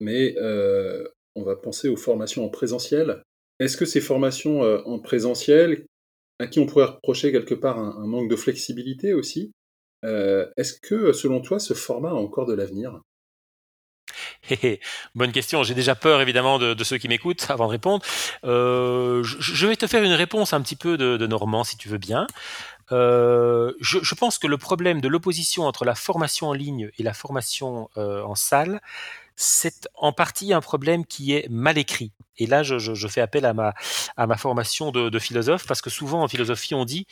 [0.00, 3.22] mais euh, on va penser aux formations en présentiel.
[3.58, 5.84] Est-ce que ces formations en présentiel,
[6.42, 9.52] à qui on pourrait reprocher quelque part un, manque de flexibilité aussi.
[10.04, 13.00] Euh, est-ce que, selon toi, ce format a encore de l'avenir?
[15.14, 15.62] Bonne question.
[15.62, 18.04] J'ai déjà peur évidemment de, ceux qui m'écoutent avant de répondre.
[18.44, 21.98] Euh, je, vais te faire une réponse un petit peu de, Normand si tu veux
[21.98, 22.26] bien.
[22.90, 27.14] Euh, je, pense que le problème de l'opposition entre la formation en ligne et la
[27.14, 28.80] formation en salle,
[29.36, 32.12] c'est en partie un problème qui est mal écrit.
[32.38, 36.74] Et là, je, fais appel à ma, formation de, philosophe, parce que souvent en philosophie,
[36.74, 37.06] on dit,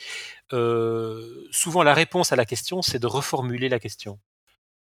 [0.53, 4.19] euh, souvent la réponse à la question, c'est de reformuler la question.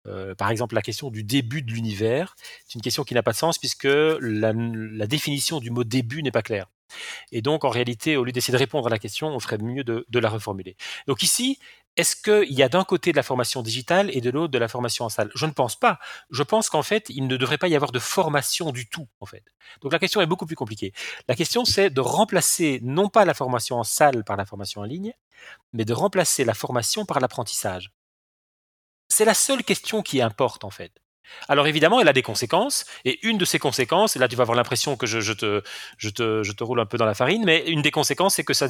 [0.07, 2.35] Euh, par exemple, la question du début de l'univers,
[2.67, 4.53] c'est une question qui n'a pas de sens puisque la,
[5.07, 6.67] définition du mot début n'est pas claire.
[7.31, 9.85] Et donc, en réalité, au lieu d'essayer de répondre à la question, on ferait mieux
[9.85, 10.77] de, la reformuler.
[11.07, 11.59] Donc ici,
[11.97, 14.69] est-ce qu'il y a d'un côté de la formation digitale et de l'autre de la
[14.69, 15.31] formation en salle?
[15.35, 15.99] Je ne pense pas.
[16.31, 19.27] Je pense qu'en fait, il ne devrait pas y avoir de formation du tout, en
[19.27, 19.45] fait.
[19.83, 20.93] Donc la question est beaucoup plus compliquée.
[21.29, 24.85] La question, c'est de remplacer non pas la formation en salle par la formation en
[24.85, 25.13] ligne,
[25.73, 27.93] mais de remplacer la formation par l'apprentissage.
[29.09, 31.02] C'est la seule question qui importe, en fait.
[31.49, 34.43] Alors évidemment, elle a des conséquences, et une de ces conséquences, et là tu vas
[34.43, 38.35] avoir l'impression que je, te, roule un peu dans la farine, mais une des conséquences,
[38.37, 38.69] c'est que ça,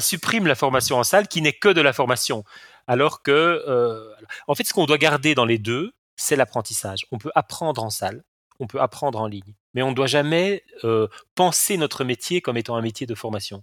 [0.00, 2.44] supprime la formation en salle qui n'est que de la formation.
[2.86, 4.14] Alors que, euh,
[4.46, 7.06] en fait, ce qu'on doit garder dans les deux, c'est l'apprentissage.
[7.12, 8.24] On peut apprendre en salle,
[8.60, 12.56] on peut apprendre en ligne, mais on ne doit jamais euh, penser notre métier comme
[12.56, 13.62] étant un métier de formation.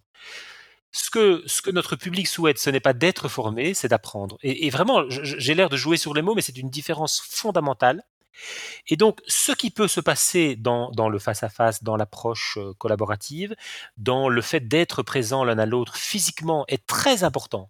[0.91, 4.37] Ce que, notre public souhaite, ce n'est pas d'être formé, c'est d'apprendre.
[4.43, 8.01] Et, vraiment, j'ai l'air de jouer sur les mots, mais c'est une différence fondamentale
[8.87, 13.55] et donc, ce qui peut se passer dans, le face-à-face, dans l'approche euh, collaborative,
[13.97, 17.69] dans le fait d'être présent l'un à l'autre physiquement est très important.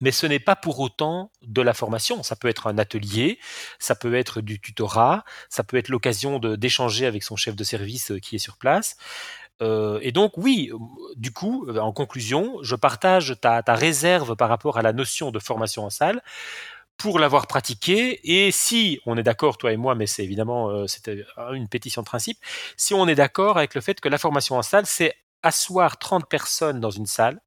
[0.00, 2.22] Mais ce n'est pas pour autant de la formation.
[2.22, 3.40] Ça peut être un atelier,
[3.80, 8.12] ça peut être du tutorat, ça peut être l'occasion d'échanger avec son chef de service
[8.12, 8.96] euh, qui est sur place.
[9.60, 10.70] Euh, et donc oui,
[11.16, 15.40] du coup, en conclusion, je partage ta, ta réserve par rapport à la notion de
[15.40, 16.22] formation en salle
[16.98, 18.20] pour l'avoir pratiqué.
[18.24, 22.02] Et si on est d'accord, toi et moi, mais c'est évidemment euh, c'était une pétition
[22.02, 22.38] de principe,
[22.76, 26.28] si on est d'accord avec le fait que la formation en salle, c'est asseoir 30
[26.28, 27.40] personnes dans une salle,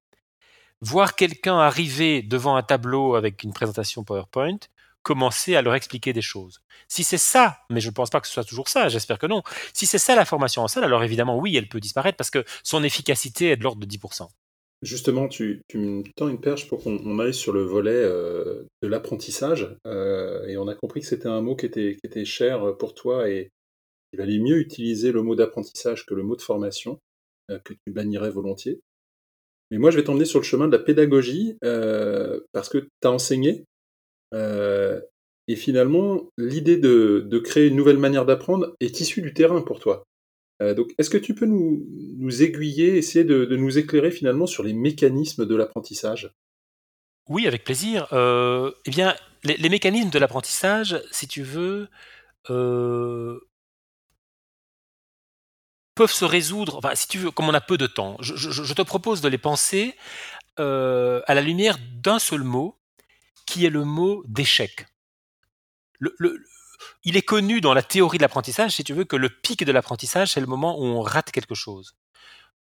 [0.79, 4.57] voir quelqu'un arriver devant un tableau avec une présentation PowerPoint,
[5.03, 6.61] commencer à leur expliquer des choses.
[6.87, 9.27] Si c'est ça, mais je ne pense pas que ce soit toujours ça, j'espère que
[9.27, 9.43] non,
[9.73, 12.45] si c'est ça la formation en salle, alors évidemment oui, elle peut disparaître parce que
[12.63, 14.27] son efficacité est de l'ordre de 10%.
[14.81, 19.77] Justement, tu, me tends une perche pour qu'on aille sur le volet euh, de l'apprentissage.
[19.85, 23.51] Euh, et on a compris que c'était un mot qui était, cher pour toi et
[24.11, 26.99] il valait mieux utiliser le mot d'apprentissage que le mot de formation,
[27.51, 28.81] euh, que tu bannirais volontiers.
[29.69, 33.11] Mais moi, je vais t'emmener sur le chemin de la pédagogie parce que tu as
[33.11, 33.65] enseigné.
[34.33, 40.03] et finalement, l'idée de créer une nouvelle manière d'apprendre est issue du terrain pour toi.
[40.61, 45.45] Euh, est-ce que tu peux nous, aiguiller, essayer de, nous éclairer finalement sur les mécanismes
[45.45, 46.31] de l'apprentissage?
[47.27, 48.07] Oui, avec plaisir.
[48.13, 51.89] Euh, eh bien, les, mécanismes de l'apprentissage, si tu veux,
[52.49, 53.39] euh,
[55.95, 59.21] peuvent se résoudre, si tu veux, comme on a peu de temps, je, te propose
[59.21, 59.95] de les penser
[60.57, 62.77] à la lumière d'un seul mot,
[63.47, 64.85] qui est le mot d'échec.
[67.03, 69.71] Il est connu dans la théorie de l'apprentissage, si tu veux, que le pic de
[69.71, 71.95] l'apprentissage, c'est le moment où on rate quelque chose.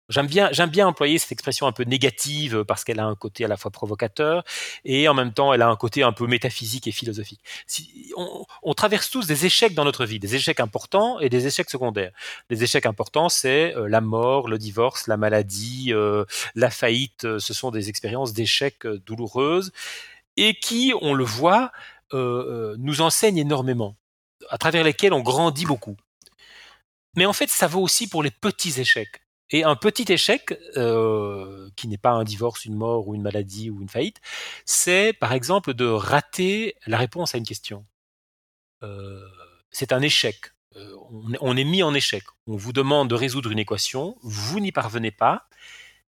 [0.09, 3.45] J'aime bien, j'aime bien employer cette expression un peu négative parce qu'elle a un côté
[3.45, 4.45] à la fois provocateur
[4.85, 7.41] et en même temps elle a un côté un peu métaphysique et philosophique.
[8.63, 12.13] On, traverse tous des échecs dans notre vie, des échecs importants et des échecs secondaires.
[12.51, 17.25] Les échecs importants, c'est euh, la mort, le divorce, la maladie, euh, la faillite.
[17.25, 19.73] Euh, ce sont des expériences d'échecs douloureuses
[20.37, 21.73] et qui, on le voit,
[22.13, 23.97] nous enseignent énormément
[24.51, 25.97] à travers lesquels on grandit beaucoup.
[27.17, 29.23] Mais en fait, ça vaut aussi pour les petits échecs.
[29.51, 33.71] Et un petit échec, euh, qui n'est pas un divorce, une mort ou une maladie
[33.71, 34.21] ou une faillite,
[34.65, 37.87] c'est par exemple de rater la réponse à une question.
[38.83, 39.25] Euh,
[39.71, 40.53] c'est un échec.
[40.75, 40.95] Euh,
[41.41, 42.25] on, est mis en échec.
[42.47, 45.49] On vous demande de résoudre une équation, vous n'y parvenez pas.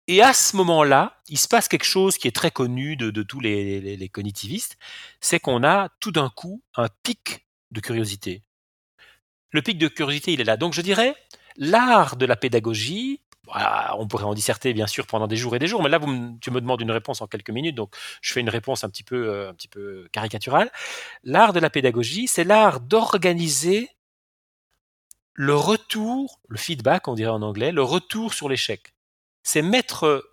[0.07, 3.41] Et à ce moment-là, il se passe quelque chose qui est très connu de, tous
[3.41, 4.77] les cognitivistes,
[5.19, 8.43] c'est qu'on a tout d'un coup un pic de curiosité.
[9.51, 10.57] Le pic de curiosité, il est là.
[10.57, 11.15] Donc je dirais,
[11.55, 13.21] l'art de la pédagogie,
[13.97, 16.37] on pourrait en disserter bien sûr pendant des jours et des jours, mais là vous,
[16.41, 19.03] tu me demandes une réponse en quelques minutes, donc je fais une réponse un petit
[19.03, 20.69] peu, euh, un petit peu caricaturale.
[21.23, 23.89] L'art de la pédagogie, c'est l'art d'organiser
[25.33, 28.95] le retour, le feedback, on dirait en anglais, le retour sur l'échec.
[29.43, 30.27] C'est mettre,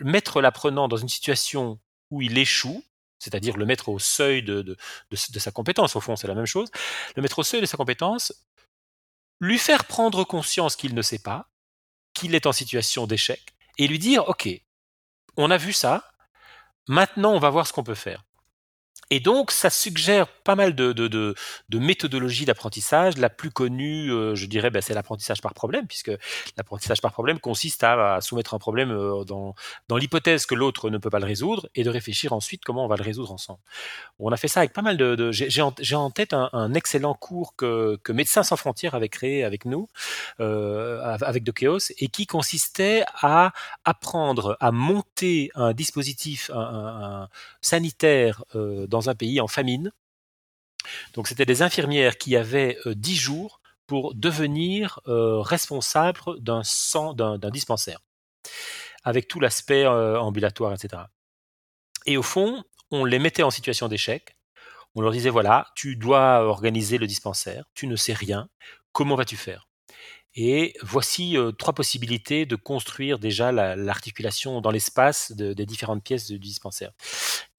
[0.00, 2.84] mettre l'apprenant dans une situation où il échoue,
[3.18, 4.76] c'est-à-dire le mettre au seuil de,
[5.10, 6.70] sa compétence, au fond c'est la même chose,
[7.16, 8.32] le mettre au seuil de sa compétence,
[9.40, 11.48] lui faire prendre conscience qu'il ne sait pas,
[12.14, 13.40] qu'il est en situation d'échec,
[13.78, 14.48] et lui dire, OK,
[15.36, 16.10] on a vu ça,
[16.88, 18.24] maintenant on va voir ce qu'on peut faire.
[19.10, 21.34] Et donc, ça suggère pas mal de,
[21.72, 23.16] méthodologies d'apprentissage.
[23.16, 26.10] La plus connue, euh, je dirais, ben, c'est l'apprentissage par problème, puisque
[26.58, 29.54] l'apprentissage par problème consiste à, soumettre un problème euh, dans,
[29.96, 32.96] l'hypothèse que l'autre ne peut pas le résoudre et de réfléchir ensuite comment on va
[32.96, 33.60] le résoudre ensemble.
[34.18, 35.32] On a fait ça avec pas mal de...
[35.32, 39.88] J'ai en, tête un, excellent cours que, que Médecins sans frontières avait créé avec nous,
[40.40, 43.52] euh, avec Dokeos, et qui consistait à
[43.84, 47.28] apprendre à monter un dispositif un, un,
[47.60, 49.92] sanitaire dans dans un pays en famine.
[51.14, 56.62] Donc c'était des infirmières qui avaient euh, dix jours pour devenir euh, responsables d'un
[57.14, 58.00] d'un dispensaire,
[59.04, 61.04] avec tout l'aspect euh, ambulatoire, etc.
[62.06, 64.36] Et au fond, on les mettait en situation d'échec.
[64.94, 68.48] On leur disait voilà, tu dois organiser le dispensaire, tu ne sais rien,
[68.92, 69.67] comment vas-tu faire?
[70.34, 76.92] Et voici trois possibilités de construire déjà l'articulation dans l'espace des différentes pièces du dispensaire.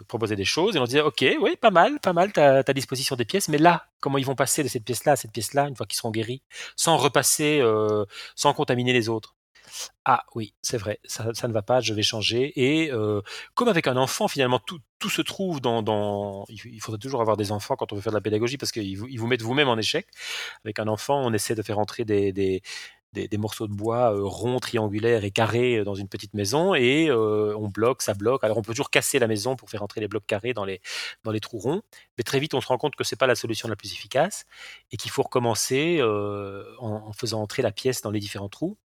[0.07, 3.15] proposer des choses et on disait, ok, oui, pas mal, pas mal, as à disposition
[3.15, 5.75] des pièces, mais là, comment ils vont passer de cette pièce-là à cette pièce-là une
[5.75, 6.41] fois qu'ils seront guéris,
[6.75, 7.61] sans repasser,
[8.35, 9.35] sans contaminer les autres?
[10.05, 12.51] Ah oui, c'est vrai, ça, ne va pas, je vais changer.
[12.55, 12.91] Et
[13.53, 17.75] comme avec un enfant, finalement, tout, se trouve dans, Il faudrait toujours avoir des enfants
[17.75, 20.07] quand on veut faire de la pédagogie parce qu'ils vous, vous mettent vous-même en échec.
[20.65, 22.61] Avec un enfant, on essaie de faire entrer des,
[23.37, 28.13] morceaux de bois ronds, triangulaires et carrés dans une petite maison et on bloque, ça
[28.13, 28.43] bloque.
[28.43, 30.81] Alors on peut toujours casser la maison pour faire entrer les blocs carrés dans les,
[31.23, 31.81] dans les trous ronds,
[32.17, 34.45] mais très vite on se rend compte que c'est pas la solution la plus efficace
[34.91, 36.01] et qu'il faut recommencer
[36.79, 38.77] en, faisant entrer la pièce dans les différents trous.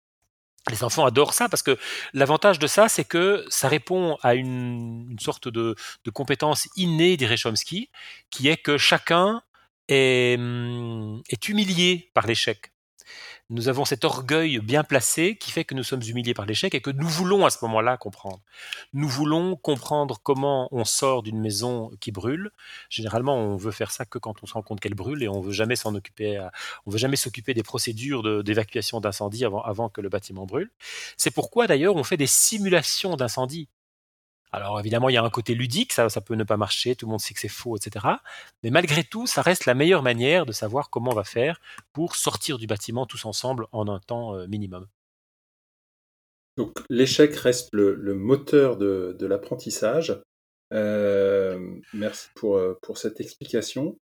[0.71, 1.77] Les enfants adorent ça parce que
[2.13, 5.75] l'avantage de ça, c'est que ça répond à une, sorte de,
[6.13, 7.91] compétence innée, dirait Chomsky,
[8.31, 9.43] qui est que chacun
[9.89, 12.73] est, hum, est humilié par l'échec
[13.53, 16.81] nous avons cet orgueil bien placé qui fait que nous sommes humiliés par l'échec et
[16.81, 18.41] que nous voulons à ce moment-là comprendre.
[18.95, 22.51] Nous voulons comprendre comment on sort d'une maison qui brûle.
[22.89, 25.41] Généralement, on veut faire ça que quand on se rend compte qu'elle brûle et on
[25.41, 26.43] veut jamais s'en occuper.
[26.87, 30.71] On veut jamais s'occuper des procédures d'évacuation d'incendie avant, avant que le bâtiment brûle.
[31.19, 33.69] C'est pourquoi d'ailleurs on fait des simulations d'incendie.
[34.53, 37.11] Alors évidemment, il y a un côté ludique, ça, peut ne pas marcher, tout le
[37.11, 38.07] monde sait que c'est faux, etc.
[38.63, 41.59] Mais malgré tout, ça reste la meilleure manière de savoir comment on va faire
[41.95, 44.87] pour sortir du bâtiment tous ensemble en un temps euh, minimum.
[46.59, 50.21] Donc l'échec reste le, moteur de, l'apprentissage.
[50.75, 51.59] Euh,
[51.95, 53.97] merci euh, pour cette explication.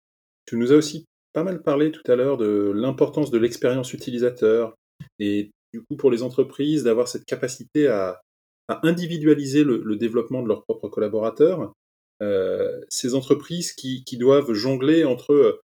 [0.47, 4.75] Tu nous as aussi pas mal parlé tout à l'heure de l'importance de l'expérience utilisateur
[5.21, 8.21] et du coup pour les entreprises d'avoir cette capacité à,
[8.71, 11.73] à individualiser le, développement de leurs propres collaborateurs.
[12.23, 15.61] Euh, ces entreprises qui, doivent jongler entre euh,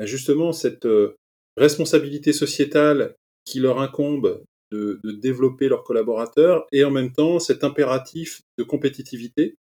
[0.00, 1.16] justement cette euh,
[1.56, 8.42] responsabilité sociétale qui leur incombe de, développer leurs collaborateurs et en même temps cet impératif
[8.58, 9.56] de compétitivité.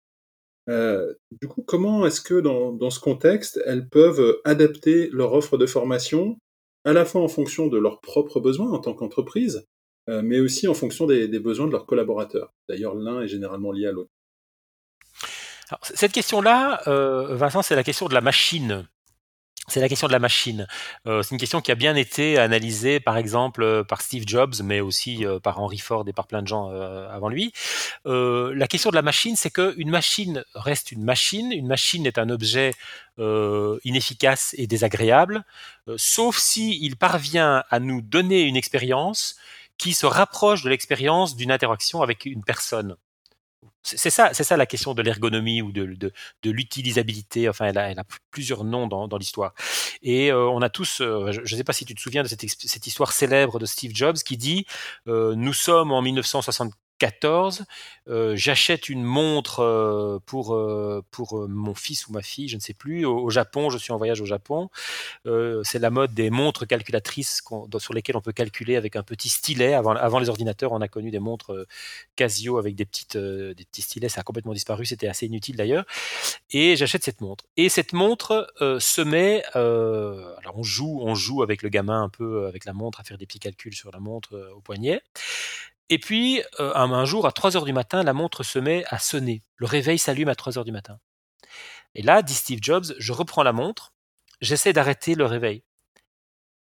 [0.67, 6.37] du coup, comment est-ce que dans, ce contexte, elles peuvent adapter leur offre de formation
[6.85, 9.65] à la fois en fonction de leurs propres besoins en tant qu'entreprise,
[10.07, 12.53] mais aussi en fonction des, besoins de leurs collaborateurs.
[12.67, 14.11] D'ailleurs, l'un est généralement lié à l'autre.
[15.83, 18.87] Cette question-là, euh, Vincent, c'est la question de la machine.
[19.67, 20.67] C'est la question de la machine.
[21.05, 24.81] Euh, c'est une question qui a bien été analysée, par exemple, par Steve Jobs, mais
[24.81, 27.53] aussi par Henry Ford et par plein de gens avant lui.
[28.05, 31.51] la question de la machine, c'est qu'une machine reste une machine.
[31.51, 32.73] Une machine est un objet
[33.17, 35.45] inefficace et désagréable,
[35.95, 39.37] sauf si il parvient à nous donner une expérience
[39.81, 42.97] qui se rapproche de l'expérience d'une interaction avec une personne.
[43.81, 46.13] C'est ça, c'est ça la question de l'ergonomie ou de,
[46.43, 47.49] l'utilisabilité.
[47.49, 49.55] Enfin, elle a, plusieurs noms dans, l'histoire.
[50.03, 52.27] Et euh, on a tous, euh, je ne sais pas si tu te souviens de
[52.27, 54.67] cette, cette, histoire célèbre de Steve Jobs qui dit
[55.07, 57.65] euh, Nous sommes en 1964 14,
[58.09, 62.61] euh, j'achète une montre euh, pour, euh, pour mon fils ou ma fille, je ne
[62.61, 64.69] sais plus, au, Japon, je suis en voyage au Japon.
[65.25, 67.41] c'est la mode des montres calculatrices
[67.79, 69.73] sur lesquelles on peut calculer avec un petit stylet.
[69.73, 71.65] Avant, avant les ordinateurs, on a connu des montres
[72.15, 75.85] Casio avec des, petites, des petits stylets, ça a complètement disparu, c'était assez inutile d'ailleurs.
[76.51, 77.45] Et j'achète cette montre.
[77.57, 82.45] Et cette montre se met, alors on joue, on joue avec le gamin un peu
[82.45, 85.01] avec la montre à faire des petits calculs sur la montre au poignet.
[85.91, 88.97] Et puis, euh, un, jour, à 3 heures du matin, la montre se met à
[88.97, 89.43] sonner.
[89.57, 90.99] Le réveil s'allume à 3 heures du matin.
[91.95, 93.93] Et là, dit Steve Jobs, je reprends la montre,
[94.39, 95.63] j'essaie d'arrêter le réveil.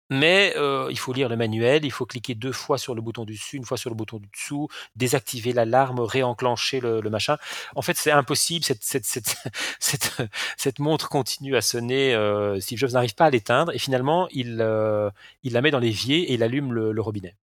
[0.09, 3.27] Mais euh, il faut lire le manuel, il faut cliquer deux fois sur le bouton
[3.27, 7.37] du dessus, une fois sur le bouton du dessous, désactiver l'alarme, réenclencher le, machin.
[7.77, 8.65] En fait, c'est impossible.
[9.79, 12.15] Cette, montre continue à sonner.
[12.15, 15.13] Euh, Steve Jobs n'arrive pas à l'éteindre et finalement, il la
[15.61, 17.37] met dans l'évier et il allume le robinet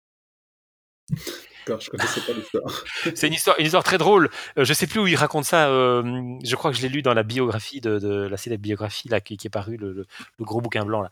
[1.68, 2.84] je connaissais pas l'histoire.
[3.16, 4.30] c'est une histoire, une histoire très drôle.
[4.58, 5.68] Euh, je sais plus où il raconte ça.
[5.68, 9.22] Euh, je crois que je l'ai lu dans la biographie de, la célèbre biographie là
[9.22, 10.06] qui, est parue, le,
[10.40, 11.08] gros bouquin blanc.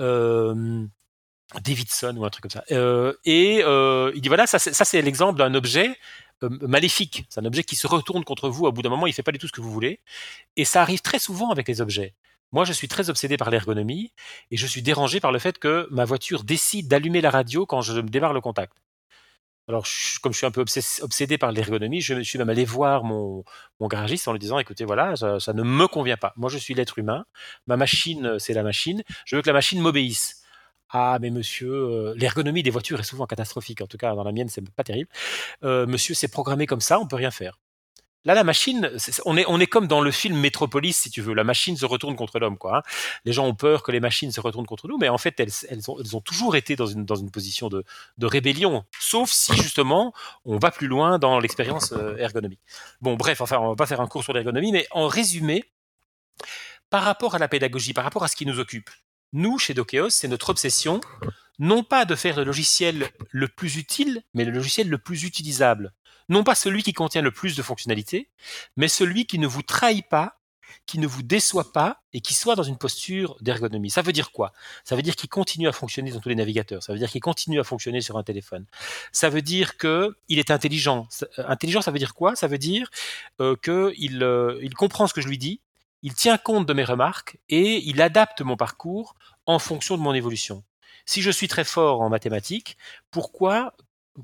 [0.00, 0.84] Euh,
[1.62, 2.64] Davidson ou un truc comme ça.
[3.24, 5.96] et il dit voilà, ça, c'est l'exemple d'un objet
[6.42, 7.24] maléfique.
[7.28, 8.66] C'est un objet qui se retourne contre vous.
[8.66, 10.00] À bout d'un moment, il fait pas du tout ce que vous voulez.
[10.56, 12.14] Et ça arrive très souvent avec les objets.
[12.54, 14.12] Moi, je suis très obsédé par l'ergonomie
[14.52, 17.80] et je suis dérangé par le fait que ma voiture décide d'allumer la radio quand
[17.80, 18.76] je démarre le contact.
[19.68, 19.86] Alors,
[20.22, 20.62] comme je suis un peu
[21.00, 23.44] obsédé par l'ergonomie, je suis même allé voir mon,
[23.80, 26.34] garagiste en lui disant, écoutez, voilà, ça, ne me convient pas.
[26.36, 27.24] Moi, je suis l'être humain.
[27.66, 29.02] Ma machine, c'est la machine.
[29.24, 30.42] Je veux que la machine m'obéisse.
[30.90, 33.80] Ah, mais monsieur, euh, l'ergonomie des voitures est souvent catastrophique.
[33.80, 35.08] En tout cas, dans la mienne, c'est pas terrible.
[35.64, 37.58] Euh, monsieur, c'est programmé comme ça, on peut rien faire.
[38.24, 38.90] Là, la machine,
[39.26, 41.34] on est, comme dans le film Métropolis, si tu veux.
[41.34, 42.78] La machine se retourne contre l'homme, quoi.
[42.78, 42.82] Hein.
[43.26, 45.90] Les gens ont peur que les machines se retournent contre nous, mais en fait, elles,
[45.90, 47.84] ont, toujours été dans une, position de,
[48.16, 50.14] de, rébellion, sauf si justement
[50.44, 52.60] on va plus loin dans l'expérience euh, ergonomique.
[53.02, 55.64] Bon, bref, enfin, on va pas faire un cours sur l'ergonomie, mais en résumé,
[56.88, 58.88] par rapport à la pédagogie, par rapport à ce qui nous occupe,
[59.34, 61.00] nous, chez Dokeos, c'est notre obsession,
[61.58, 65.92] non pas de faire le logiciel le plus utile, mais le logiciel le plus utilisable
[66.28, 68.28] non pas celui qui contient le plus de fonctionnalités,
[68.76, 70.38] mais celui qui ne vous trahit pas,
[70.86, 73.90] qui ne vous déçoit pas et qui soit dans une posture d'ergonomie.
[73.90, 74.52] Ça veut dire quoi?
[74.84, 76.82] Ça veut dire qu'il continue à fonctionner dans tous les navigateurs.
[76.82, 78.66] Ça veut dire qu'il continue à fonctionner sur un téléphone.
[79.12, 81.08] Ça veut dire que il est intelligent.
[81.22, 82.36] Euh, intelligent, ça veut dire quoi?
[82.36, 82.90] Ça veut dire
[83.40, 85.60] euh, qu'il euh, comprend ce que je lui dis,
[86.02, 89.14] il tient compte de mes remarques et il adapte mon parcours
[89.46, 90.62] en fonction de mon évolution.
[91.06, 92.76] Si je suis très fort en mathématiques,
[93.10, 93.74] pourquoi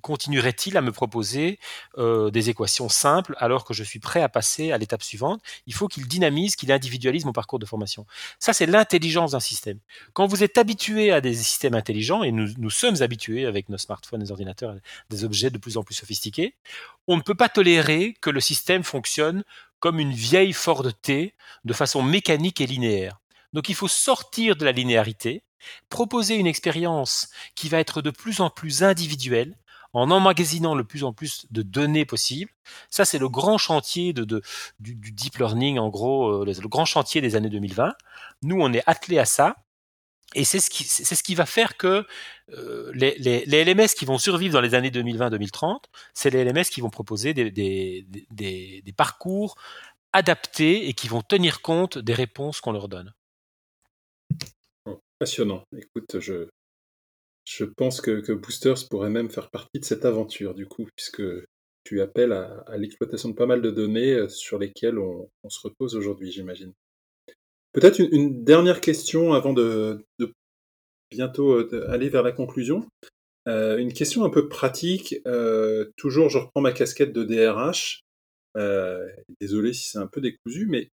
[0.03, 1.59] continuerait-il à me proposer
[1.99, 5.43] euh, des équations simples alors que je suis prêt à passer à l'étape suivante?
[5.67, 8.07] Il faut qu'il dynamise, qu'il individualise mon parcours de formation.
[8.39, 9.79] Ça, c'est l'intelligence d'un système.
[10.13, 13.79] Quand vous êtes habitué à des systèmes intelligents, et nous, nous sommes habitués avec nos
[13.79, 14.77] smartphones, nos ordinateurs,
[15.11, 16.55] des objets de plus en plus sophistiqués,
[17.07, 19.45] on ne peut pas tolérer que le système fonctionne
[19.81, 21.35] comme une vieille Ford T
[21.65, 23.21] de façon mécanique et linéaire.
[23.53, 25.43] Donc il faut sortir de la linéarité,
[25.89, 29.57] proposer une expérience qui va être de plus en plus individuelle,
[29.93, 32.51] en emmagasinant le plus en plus de données possibles.
[32.91, 34.25] Ça, c'est le grand chantier du,
[34.79, 37.95] deep learning, en gros, euh, le, grand chantier des années 2020.
[38.43, 39.57] Nous, on est attelés à ça.
[40.37, 42.07] Et c'est ce qui, va faire que
[42.53, 46.91] euh, les, LMS qui vont survivre dans les années 2020-2030, c'est les LMS qui vont
[46.91, 49.57] proposer des, des, parcours
[50.13, 53.13] adaptés et qui vont tenir compte des réponses qu'on leur donne.
[55.19, 55.65] Passionnant.
[55.77, 56.49] Écoute, je,
[57.51, 61.23] je pense que, Boosters pourrait même faire partie de cette aventure, du coup, puisque
[61.83, 65.97] tu appelles à, l'exploitation de pas mal de données euh, sur lesquelles on, se repose
[65.97, 66.73] aujourd'hui, j'imagine.
[67.73, 70.07] Peut-être une, dernière question avant de,
[71.11, 72.87] bientôt euh, aller vers la conclusion.
[73.49, 75.17] Euh, une question un peu pratique.
[75.97, 78.05] toujours, je reprends ma casquette de DRH.
[79.41, 80.89] désolé si c'est un peu décousu, mais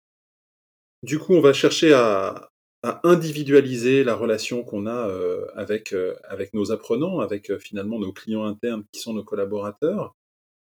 [1.02, 2.50] du coup, on va chercher à,
[2.84, 7.98] à individualiser la relation qu'on a euh, avec, euh, avec nos apprenants, avec euh, finalement
[7.98, 10.14] nos clients internes qui sont nos collaborateurs.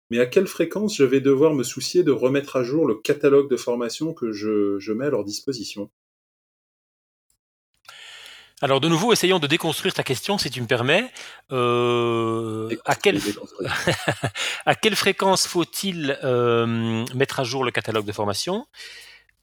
[0.09, 3.47] Mais à quelle fréquence je vais devoir me soucier de remettre à jour le catalogue
[3.47, 5.91] de formation que je, je mets à leur disposition?
[8.61, 11.11] Alors de nouveau, essayons de déconstruire ta question, si tu me permets.
[11.51, 13.21] à, quelle...
[14.65, 16.17] à quelle fréquence faut-il
[17.13, 18.65] mettre à jour le catalogue de formation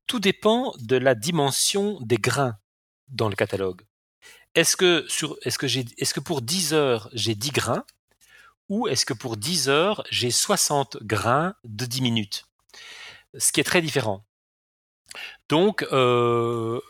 [0.06, 2.56] tout dépend de la dimension des grains
[3.08, 3.82] dans le catalogue.
[4.54, 7.84] Est-ce que, pour 10 heures, j'ai 10 grains
[8.68, 12.46] ou est-ce que pour 10 heures, j'ai 60 grains de 10 minutes?
[13.38, 14.24] Ce qui est très différent.
[15.48, 16.80] Donc, euh,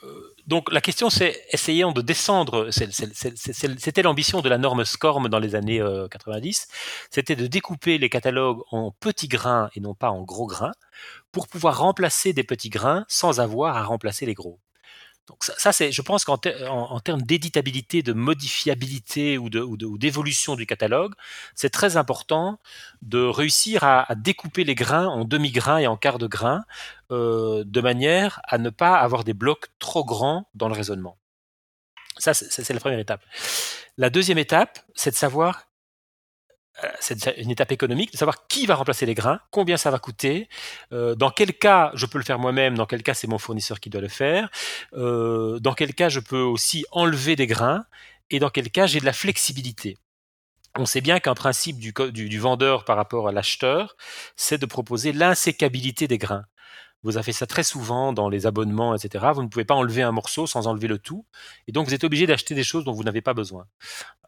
[0.71, 2.71] la question c'est essayons de descendre.
[2.71, 6.69] C'était l'ambition de la norme SCORM dans les années 90.
[6.69, 6.75] Euh,
[7.11, 10.73] c'était de découper les catalogues en petits grains et non pas en gros grains
[11.37, 14.59] pour pouvoir remplacer des petits grains sans avoir à remplacer les gros.
[15.27, 19.51] Donc ça, c'est, je pense qu'en en, termes d'éditabilité, de modifiabilité ou,
[19.99, 21.13] d'évolution du catalogue,
[21.55, 22.59] c'est très important
[23.03, 26.65] de réussir à, découper les grains en demi-grains et en quart de grains,
[27.11, 31.19] euh, de manière à ne pas avoir des blocs trop grands dans le raisonnement.
[32.17, 33.21] Ça, c'est la première étape.
[33.99, 35.67] La deuxième étape, c'est de savoir
[37.01, 40.49] c'est une étape économique, de savoir qui va remplacer les grains, combien ça va coûter,
[40.93, 43.81] euh, dans quel cas je peux le faire moi-même, dans quel cas c'est mon fournisseur
[43.81, 44.51] qui doit le faire,
[44.95, 47.85] euh, dans quel cas je peux aussi enlever des grains,
[48.31, 49.97] et dans quel cas j'ai de la flexibilité.
[50.79, 53.97] On sait bien qu'un principe du, du, vendeur par rapport à l'acheteur,
[54.37, 56.45] c'est de proposer l'insécabilité des grains.
[57.03, 59.27] Vous avez fait ça très souvent dans les abonnements, etc.
[59.33, 61.25] Vous ne pouvez pas enlever un morceau sans enlever le tout.
[61.69, 63.67] Et donc, vous êtes obligé d'acheter des choses dont vous n'avez pas besoin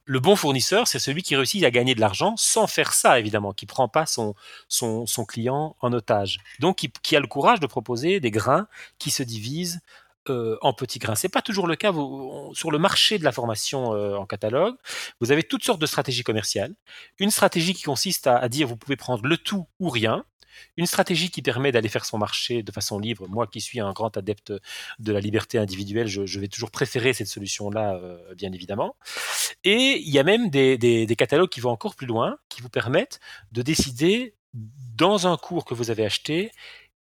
[0.08, 3.52] le bon fournisseur, c'est celui qui réussit à gagner de l'argent sans faire ça, évidemment,
[3.52, 4.34] qui prend pas son,
[4.68, 6.38] son, client en otage.
[6.60, 9.80] Donc, qui, a le courage de proposer des grains qui se divisent
[10.30, 11.14] euh, en petits grains.
[11.14, 11.92] C'est pas toujours le cas
[12.54, 14.76] sur le marché de la formation euh, en catalogue.
[15.20, 16.74] Vous avez toutes sortes de stratégies commerciales.
[17.18, 20.24] Une stratégie qui consiste à dire vous pouvez prendre le tout ou rien.
[20.76, 23.28] Une stratégie qui permet d'aller faire son marché de façon libre.
[23.28, 24.52] Moi qui suis un grand adepte
[24.98, 28.96] de la liberté individuelle, je, vais toujours préférer cette solution-là, euh, bien évidemment.
[29.64, 33.20] Et il y a même des, catalogues qui vont encore plus loin, qui vous permettent
[33.52, 36.52] de décider dans un cours que vous avez acheté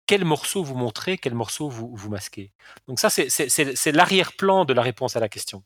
[0.07, 2.53] quel morceau vous montrez, quel morceau vous, vous masquez.
[2.89, 5.65] Donc ça, c'est l'arrière-plan de la réponse à la question.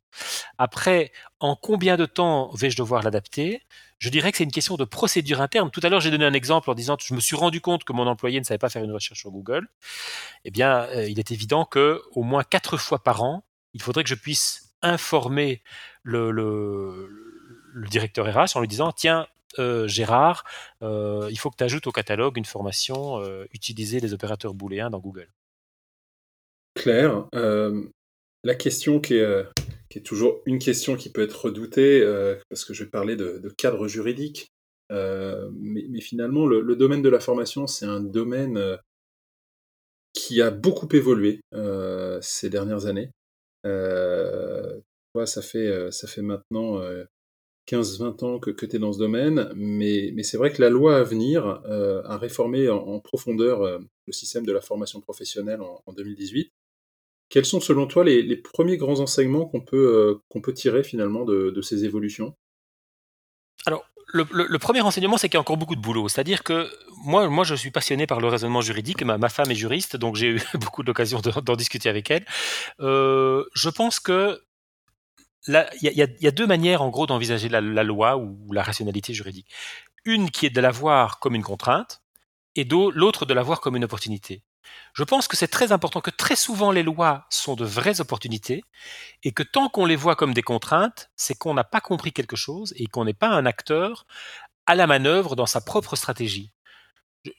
[0.58, 3.62] Après, en combien de temps vais-je devoir l'adapter?
[3.98, 5.70] Je dirais que c'est une question de procédure interne.
[5.70, 7.92] Tout à l'heure, j'ai donné un exemple en disant je me suis rendu compte que
[7.92, 9.68] mon employé ne savait pas faire une recherche sur Google.
[10.44, 13.44] Eh bien, euh, il est évident que au moins quatre fois par an,
[13.74, 15.62] il faudrait que je puisse informer
[16.04, 17.08] le,
[17.90, 19.26] directeur RH en lui disant tiens,
[19.58, 20.44] euh, Gérard,
[20.82, 23.20] euh, il faut que tu ajoutes au catalogue une formation
[23.52, 25.28] utiliser les opérateurs booléens dans Google.
[26.74, 29.44] Claire, la question qui est,
[30.02, 32.02] toujours une question qui peut être redoutée,
[32.48, 34.48] parce que je vais parler de, cadre juridique,
[34.90, 38.78] mais, finalement, le, domaine de la formation, c'est un domaine
[40.12, 41.40] qui a beaucoup évolué
[42.20, 43.10] ces dernières années.
[43.64, 46.80] ça, fait, ça fait maintenant
[47.68, 51.02] 15-20 ans que, tu es dans ce domaine, mais, c'est vrai que la loi à
[51.02, 56.50] venir euh, a réformé en, profondeur euh, le système de la formation professionnelle en, 2018.
[57.28, 61.84] Quels sont selon toi les, premiers grands enseignements qu'on peut, euh, tirer finalement de, ces
[61.84, 62.34] évolutions?
[63.66, 66.08] Alors, le, premier enseignement, c'est qu'il y a encore beaucoup de boulot.
[66.08, 66.68] C'est-à-dire que
[67.04, 69.02] moi, moi, je suis passionné par le raisonnement juridique.
[69.02, 72.24] Ma, ma femme est juriste, donc j'ai eu beaucoup d'occasions d'en discuter avec elle.
[72.78, 74.40] je pense que
[75.46, 79.48] il y, a deux manières, en gros, d'envisager la, loi ou la rationalité juridique.
[80.04, 82.02] Une qui est de la voir comme une contrainte,
[82.54, 84.42] et l'autre de la voir comme une opportunité.
[84.94, 88.64] Je pense que c'est très important que très souvent les lois sont de vraies opportunités,
[89.22, 92.36] et que tant qu'on les voit comme des contraintes, c'est qu'on n'a pas compris quelque
[92.36, 94.06] chose et qu'on n'est pas un acteur
[94.66, 96.50] à la manœuvre dans sa propre stratégie.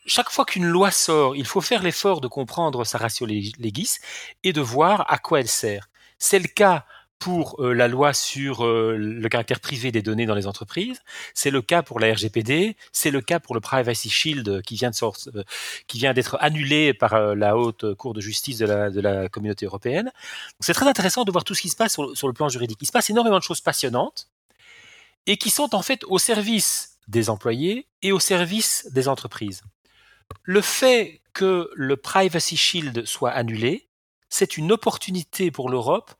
[0.06, 3.98] Chaque fois qu'une loi sort, il faut faire l'effort de comprendre sa ratio legis
[4.44, 5.90] et de voir à quoi elle sert.
[6.18, 6.86] C'est le cas
[7.20, 11.02] pour euh, la loi sur euh, le caractère privé des données dans les entreprises.
[11.34, 12.78] C'est le cas pour la RGPD.
[12.94, 17.94] C'est le cas pour le Privacy Shield qui vient euh, d'être annulé par la haute
[17.96, 20.12] cour de justice de la, communauté européenne.
[20.62, 22.80] C'est très intéressant de voir tout ce qui se passe sur le plan juridique.
[22.82, 24.30] Il se passe énormément de choses passionnantes
[25.28, 29.62] et qui sont en fait au service des employés et au service des entreprises.
[30.44, 33.88] Le fait que le Privacy Shield soit annulé,
[34.30, 36.14] c'est une opportunité pour l'Europe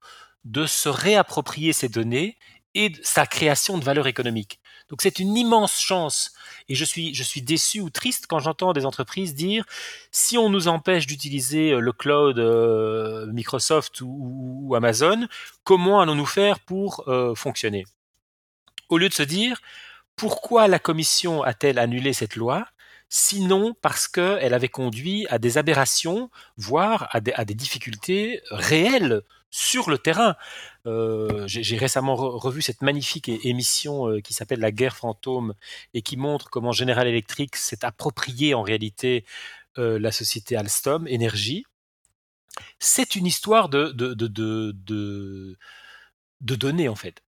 [0.46, 2.38] de se réapproprier ces données
[2.76, 4.60] et sa création de valeur économique.
[4.90, 6.34] Donc c'est une immense chance
[6.68, 9.66] et je suis, déçu ou triste quand j'entends des entreprises dire
[10.12, 15.28] si on nous empêche d'utiliser euh, le cloud euh, Microsoft ou, Amazon,
[15.64, 17.86] comment allons-nous faire pour euh, fonctionner?
[18.90, 19.62] Au lieu de se dire
[20.16, 22.68] pourquoi la Commission a-t-elle annulé cette loi
[23.12, 29.98] sinon parce qu'elle avait conduit à des aberrations, voire à des difficultés réelles sur le
[29.98, 30.36] terrain.
[30.86, 35.54] Euh, j'ai récemment revu cette magnifique émission euh, qui s'appelle La guerre fantôme
[35.94, 39.26] et qui montre comment General Electric s'est approprié en réalité
[39.78, 41.66] euh, la société Alstom Énergie.
[42.80, 43.92] C'est une histoire de,
[46.42, 47.24] données en fait.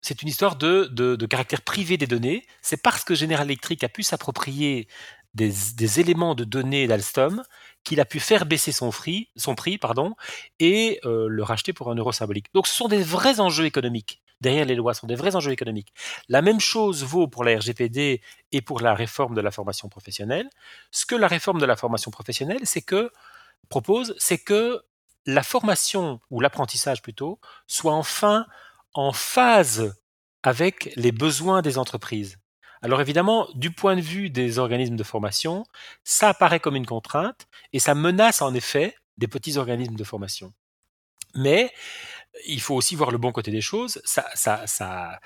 [0.00, 2.46] C'est une histoire de, caractère privé des données.
[2.60, 4.86] C'est parce que General Electric a pu s'approprier
[5.34, 7.42] des, éléments de données d'Alstom
[7.82, 9.28] qu'il a pu faire baisser son prix,
[10.60, 12.46] et euh, le racheter pour un euro symbolique.
[12.54, 14.22] Donc ce sont des vrais enjeux économiques.
[14.40, 15.92] Derrière les lois, ce sont des vrais enjeux économiques.
[16.28, 18.20] La même chose vaut pour la RGPD
[18.52, 20.48] et pour la réforme de la formation professionnelle.
[20.90, 22.60] Ce que la réforme de la formation professionnelle,
[23.68, 24.82] propose, c'est que
[25.26, 28.46] la formation ou l'apprentissage plutôt soit enfin
[28.92, 29.94] en phase
[30.42, 32.38] avec les besoins des entreprises.
[32.84, 35.64] Alors évidemment, du point de vue des organismes de formation,
[36.04, 40.52] ça apparaît comme une contrainte et ça menace en effet des petits organismes de formation.
[41.34, 41.72] Mais
[42.46, 44.02] il faut aussi voir le bon côté des choses.
[44.04, 45.18] Ça,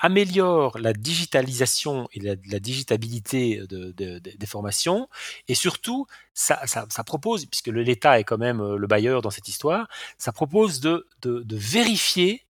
[0.00, 5.08] améliore la digitalisation et la, digitabilité des formations.
[5.46, 6.58] Et surtout, ça,
[7.06, 9.88] propose, puisque l'État est quand même euh, le bailleur dans cette histoire,
[10.18, 12.45] ça propose de vérifier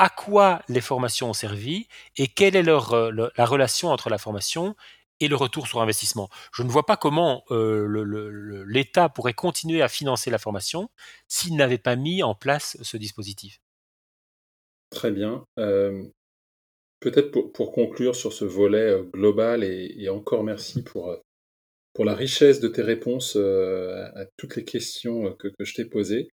[0.00, 1.86] à quoi les formations ont servi
[2.16, 4.74] et quelle est euh, la relation entre la formation
[5.20, 6.30] et le retour sur investissement.
[6.54, 10.88] Je ne vois pas comment euh, l'État pourrait continuer à financer la formation
[11.28, 13.60] s'il n'avait pas mis en place ce dispositif.
[14.88, 15.44] Très bien.
[15.58, 16.02] Euh,
[17.00, 21.14] peut-être pour, conclure sur ce volet global, et, encore merci pour,
[21.92, 26.30] pour la richesse de tes réponses à, toutes les questions que, que je t'ai posées.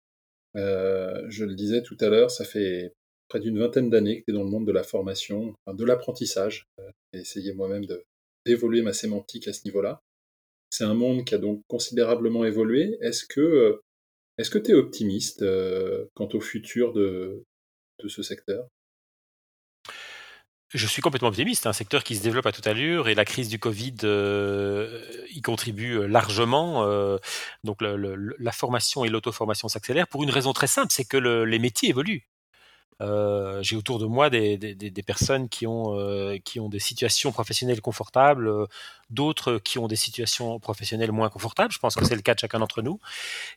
[0.55, 2.95] je le disais tout à l'heure, ça fait
[3.31, 6.67] près d'une vingtaine d'années que tu es dans le monde de la formation, de l'apprentissage.
[6.79, 7.87] Euh, j'ai essayé moi-même
[8.45, 10.03] d'évoluer ma sémantique à ce niveau-là.
[10.69, 12.99] C'est un monde qui a donc considérablement évolué.
[13.01, 13.83] Est-ce que euh,
[14.37, 17.45] est-ce que tu es optimiste euh, quant au futur de,
[18.07, 18.67] ce secteur?
[20.73, 21.67] Je suis complètement optimiste.
[21.67, 23.97] Un secteur qui se développe à toute allure et la crise du Covid
[25.29, 27.19] y contribue largement.
[27.65, 31.91] Donc la formation et l'auto-formation s'accélèrent pour une raison très simple, c'est que les métiers
[31.91, 32.31] évoluent.
[33.01, 34.59] Euh, j'ai autour de moi des,
[35.07, 38.51] personnes qui ont, qui ont des situations professionnelles confortables,
[39.11, 41.73] d'autres qui ont des situations professionnelles moins confortables.
[41.73, 43.01] Je pense que c'est le cas de chacun d'entre nous.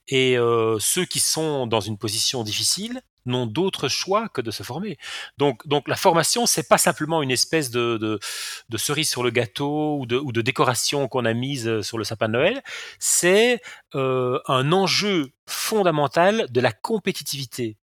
[0.07, 0.37] Et
[0.79, 4.97] ceux qui sont dans une position difficile, n'ont d'autre choix que de se former.
[5.37, 9.99] Donc, donc la formation, c'est pas simplement une espèce de, de, cerise sur le gâteau
[9.99, 12.63] ou de, ou de décoration qu'on a mise euh, sur le sapin de Noël.
[12.99, 13.61] C'est
[13.95, 17.77] euh, un enjeu fondamental de la compétitivité.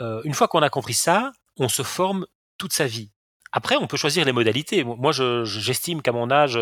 [0.00, 2.26] Euh, une fois qu'on a compris ça, on se forme
[2.56, 3.10] toute sa vie.
[3.52, 4.84] Après, on peut choisir les modalités.
[4.84, 6.58] Moi, j'estime qu'à mon âge,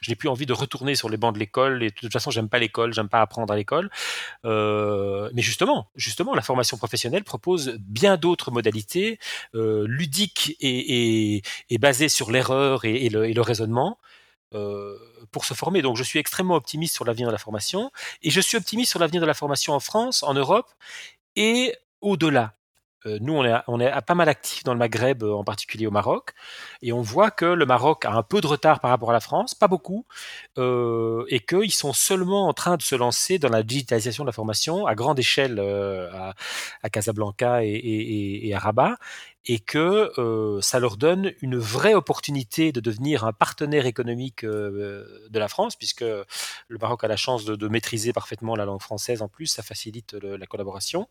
[0.00, 1.82] je n'ai plus envie de retourner sur les bancs de l'école.
[1.82, 3.90] Et de toute façon, j'aime pas l'école, j'aime pas apprendre à l'école.
[4.44, 9.18] Euh, mais justement, justement, la formation professionnelle propose bien d'autres modalités
[9.54, 11.42] euh, ludiques et,
[11.80, 13.98] basées sur l'erreur et, le, raisonnement.
[15.32, 15.82] Pour se former.
[15.82, 17.90] Donc je suis extrêmement optimiste sur l'avenir de la formation
[18.22, 20.70] et je suis optimiste sur l'avenir de la formation en France, en Europe
[21.34, 21.74] et
[22.04, 22.54] au-delà.
[23.06, 26.30] Euh, nous, on est, pas mal actifs dans le Maghreb, euh, en particulier au Maroc,
[26.82, 29.20] et on voit que le Maroc a un peu de retard par rapport à la
[29.20, 30.06] France, pas beaucoup,
[30.58, 34.32] euh, et qu'ils sont seulement en train de se lancer dans la digitalisation de la
[34.32, 38.96] formation à grande échelle à, Casablanca et, à Rabat,
[39.46, 45.06] et que euh, ça leur donne une vraie opportunité de devenir un partenaire économique euh,
[45.28, 49.20] de la France, puisque le Maroc a la chance de, maîtriser parfaitement la langue française
[49.20, 51.08] en plus, ça facilite la collaboration,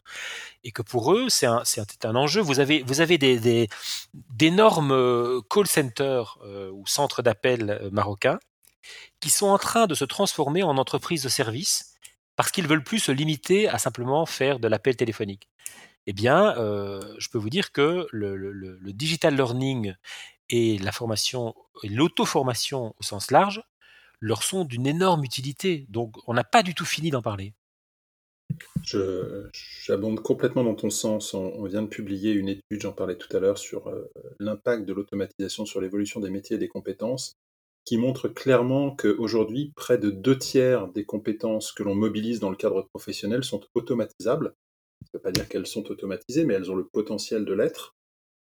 [0.64, 1.64] et que pour eux, c'est un,
[2.04, 2.42] un, enjeu.
[2.42, 3.68] Vous avez, vous avez des,
[4.14, 6.40] d'énormes euh, call centers
[6.72, 8.40] ou centres d'appel marocains
[9.20, 11.96] qui sont en train de se transformer en entreprises de services
[12.36, 15.50] parce qu'ils veulent plus se limiter à simplement faire de l'appel téléphonique
[16.08, 19.94] eh bien, euh, je peux vous dire que le, digital learning
[20.50, 23.64] et la formation l'auto-formation au sens large
[24.20, 25.86] leur sont d'une énorme utilité.
[25.90, 27.54] Donc, on n'a pas du tout fini d'en parler.
[28.84, 31.34] J'abonde complètement dans ton sens.
[31.34, 34.94] On, vient de publier une étude, j'en parlais tout à l'heure, sur euh, l'impact de
[34.94, 37.36] l'automatisation sur l'évolution des métiers et des compétences,
[37.86, 42.56] qui montre clairement qu'aujourd'hui, près de deux tiers des compétences que l'on mobilise dans le
[42.56, 44.54] cadre professionnel sont automatisables.
[45.04, 47.94] Ça ne veut pas dire qu'elles sont automatisées, mais elles ont le potentiel de l'être.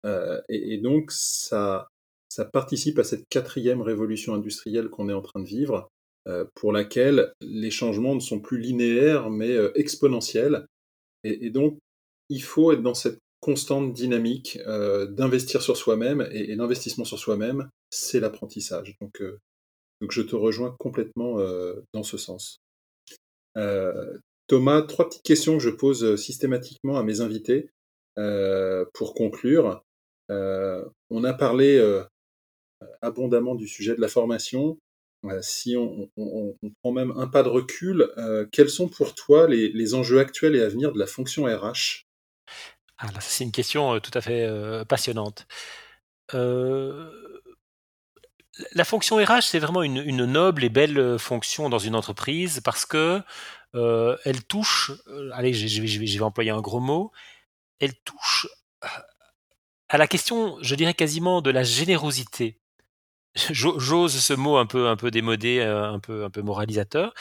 [0.06, 1.88] Euh, et, donc, ça,
[2.30, 5.90] ça participe à cette quatrième révolution industrielle qu'on est en train de vivre,
[6.28, 10.66] euh, pour laquelle les changements ne sont plus linéaires, mais euh, exponentiels.
[11.24, 11.78] Et, donc,
[12.30, 18.20] il faut être dans cette constante dynamique d'investir sur soi-même, et, l'investissement sur soi-même, c'est
[18.20, 18.96] l'apprentissage.
[19.02, 19.22] Donc,
[20.02, 21.38] donc, je te rejoins complètement
[21.94, 22.58] dans ce sens.
[24.52, 27.70] Thomas, trois petites questions que je pose euh, systématiquement à mes invités
[28.18, 29.82] euh, pour conclure.
[30.30, 31.80] Euh, on a parlé
[33.02, 34.78] abondamment du sujet de la formation.
[35.40, 36.10] si on,
[36.82, 38.10] prend même un pas de recul,
[38.52, 42.08] quels sont pour toi les, enjeux actuels et à venir de la fonction RH
[42.98, 44.50] ah, C'est une question tout à fait
[44.86, 45.48] passionnante.
[46.34, 47.06] la
[48.84, 53.22] fonction RH, c'est vraiment une, une, noble et belle fonction dans une entreprise parce que
[53.76, 57.12] euh, elle touche, euh, allez, je, vais, employer un gros mot,
[57.80, 58.48] elle touche
[58.84, 58.88] euh,
[59.90, 62.60] à la question, je dirais quasiment de la générosité.
[63.52, 67.14] J'ose ce mot un peu, un peu démodé, un peu, un peu moralisateur.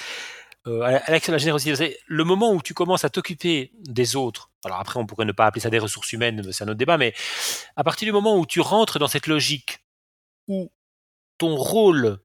[0.66, 4.78] Euh, la de la générosité, le moment où tu commences à t'occuper des autres, alors
[4.78, 7.14] après on pourrait ne pas appeler ça des ressources humaines, c'est un autre débat, mais
[7.76, 9.78] à partir du moment où tu rentres dans cette logique
[10.48, 10.70] où
[11.38, 12.18] ton rôle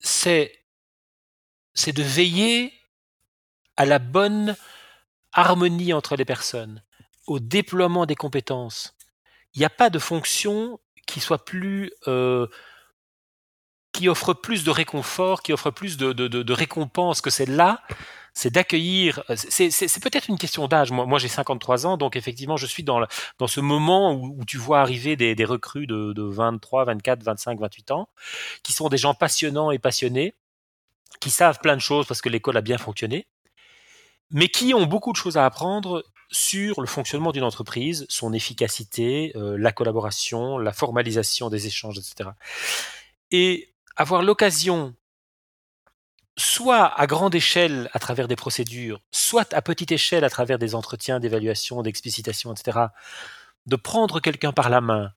[0.00, 0.50] c'est
[1.76, 2.72] de veiller
[3.76, 4.56] à la bonne
[5.32, 6.82] harmonie entre les personnes,
[7.26, 8.96] au déploiement des compétences.
[9.54, 12.46] Il n'y a pas de fonction qui soit plus euh,
[13.96, 17.82] qui offre plus de réconfort, qui offre plus de, récompense que celle-là,
[18.34, 19.22] c'est d'accueillir.
[19.34, 20.92] C'est peut-être une question d'âge.
[20.92, 23.00] Moi, j'ai 53 ans, donc effectivement, je suis dans,
[23.38, 27.58] dans ce moment où, tu vois arriver des, des recrues de, de 23, 24, 25,
[27.58, 28.08] 28 ans,
[28.62, 30.34] qui sont des gens passionnants et passionnés,
[31.20, 33.26] qui savent plein de choses parce que l'école a bien fonctionné,
[34.30, 39.32] mais qui ont beaucoup de choses à apprendre sur le fonctionnement d'une entreprise, son efficacité,
[39.36, 42.30] euh, la collaboration, la formalisation des échanges, etc.
[43.30, 44.94] Et avoir l'occasion,
[46.36, 50.74] soit à grande échelle à travers des procédures, soit à petite échelle à travers des
[50.74, 52.78] entretiens d'évaluation, d'explicitation, etc.,
[53.66, 55.12] de prendre quelqu'un par la main,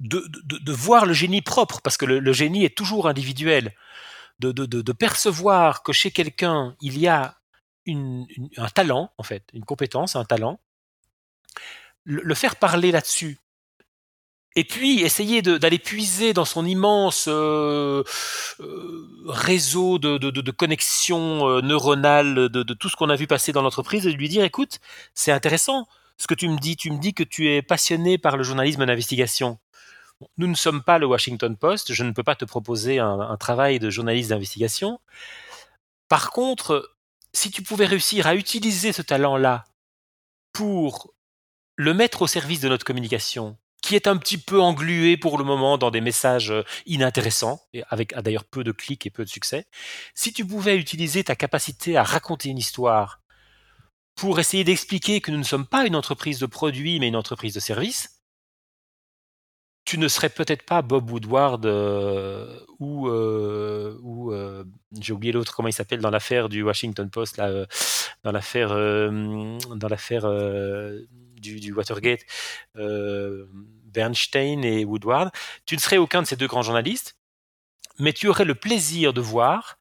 [0.00, 3.74] de, de, voir le génie propre, parce que le, génie est toujours individuel,
[4.40, 7.36] de, de percevoir que chez quelqu'un, il y a
[7.86, 10.60] un talent, en fait, une compétence, un talent,
[12.04, 13.38] le, faire parler là-dessus,
[14.54, 18.02] et puis essayer d'aller puiser dans son immense euh,
[18.60, 23.26] euh, réseau de, de, de connexions euh, neuronales, de, de, tout ce qu'on a vu
[23.26, 24.78] passer dans l'entreprise, et lui dire, écoute,
[25.14, 26.76] c'est intéressant ce que tu me dis.
[26.76, 29.58] Tu me dis que tu es passionné par le journalisme d'investigation.
[30.36, 33.80] Nous ne sommes pas le Washington Post, je ne peux pas te proposer un travail
[33.80, 35.00] de journaliste d'investigation.
[36.08, 36.91] Par contre,
[37.34, 39.66] si tu pouvais réussir à utiliser ce talent-là
[40.52, 41.14] pour
[41.76, 45.44] le mettre au service de notre communication, qui est un petit peu englué pour le
[45.44, 49.66] moment dans des messages euh, inintéressants, avec d'ailleurs peu de clics et peu de succès.
[50.14, 53.20] Si tu pouvais utiliser ta capacité à raconter une histoire
[54.14, 57.54] pour essayer d'expliquer que nous ne sommes pas une entreprise de produits, mais une entreprise
[57.54, 58.21] de services,
[59.84, 64.32] tu ne serais peut-être pas Bob Woodward euh, ou, euh, ou
[65.00, 70.24] j'ai oublié l'autre comment il s'appelle dans l'affaire du Washington Post dans l'affaire dans l'affaire
[71.42, 72.20] du, Watergate,
[72.76, 73.46] euh,
[73.84, 75.30] Bernstein et Woodward,
[75.66, 77.16] tu ne serais aucun de ces deux grands journalistes,
[77.98, 79.78] mais tu aurais le plaisir de voir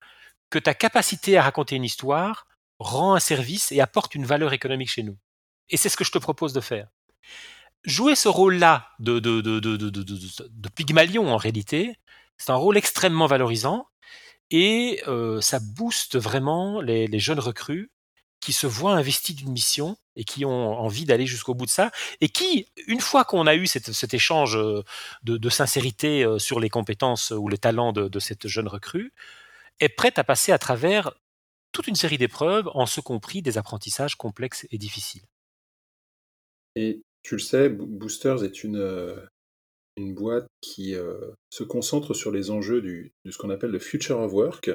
[0.50, 2.48] que ta capacité à raconter une histoire
[2.80, 5.18] rend un service et apporte une valeur économique chez nous.
[5.70, 6.88] Et c'est ce que je te propose de faire.
[7.84, 9.20] Jouer ce rôle-là de,
[10.76, 11.96] Pygmalion, en réalité,
[12.38, 13.88] c'est un rôle extrêmement valorisant
[14.52, 17.92] et euh, ça booste vraiment les, jeunes recrues
[18.40, 21.90] qui se voient investis d'une mission et qui ont envie d'aller jusqu'au bout de ça,
[22.20, 24.84] et qui, une fois qu'on a eu cet échange euh,
[25.24, 29.14] de, sincérité euh, sur les compétences ou les talents de, cette jeune recrue,
[29.80, 31.14] est prête à passer à travers
[31.72, 35.24] toute une série d'épreuves, en ce compris des apprentissages complexes et difficiles.
[37.24, 39.16] Tu le sais, Boosters est une, euh,
[39.98, 40.96] boîte qui
[41.52, 44.72] se concentre sur les enjeux de ce qu'on appelle le future of work.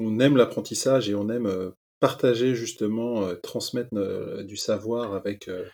[0.00, 3.90] On aime l'apprentissage et on aime partager justement, euh, transmettre
[4.44, 5.64] du savoir avec euh,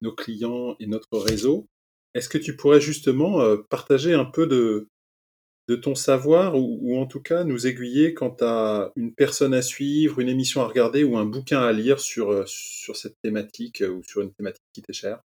[0.00, 1.66] nos clients et notre réseau.
[2.14, 4.88] Est-ce que tu pourrais justement euh, partager un peu de,
[5.68, 10.20] de ton savoir ou, en tout cas nous aiguiller quant à une personne à suivre,
[10.20, 14.20] une émission à regarder ou un bouquin à lire sur, sur cette thématique ou sur
[14.22, 15.20] une thématique qui t'est chère?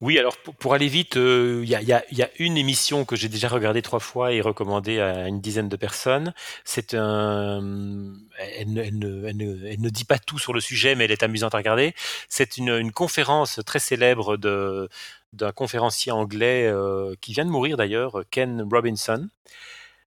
[0.00, 3.98] Oui, alors pour, aller vite, il y, a, une émission que j'ai déjà regardée trois
[3.98, 6.34] fois et recommandée à une dizaine de personnes.
[6.64, 11.58] C'est un, elle, ne, dit pas tout sur le sujet, mais elle est amusante à
[11.58, 11.94] regarder.
[12.28, 16.72] C'est une, conférence très célèbre d'un conférencier anglais
[17.20, 19.28] qui vient de mourir d'ailleurs, Ken Robinson.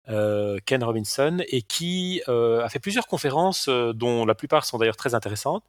[0.07, 5.65] Ken Robinson, et qui a fait plusieurs conférences, dont la plupart sont d'ailleurs très intéressantes.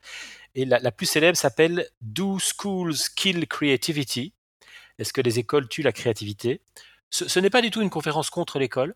[0.56, 4.34] Et la, plus célèbre s'appelle Do Schools Kill Creativity?
[4.98, 6.62] Est-ce que les écoles tuent la créativité?
[7.10, 8.96] Ce, n'est pas du tout une conférence contre l'école,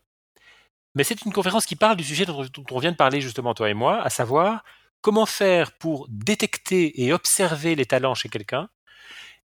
[0.94, 3.70] mais c'est une conférence qui parle du sujet dont, on vient de parler justement toi
[3.70, 4.64] et moi, à savoir
[5.00, 8.68] comment faire pour détecter et observer les talents chez quelqu'un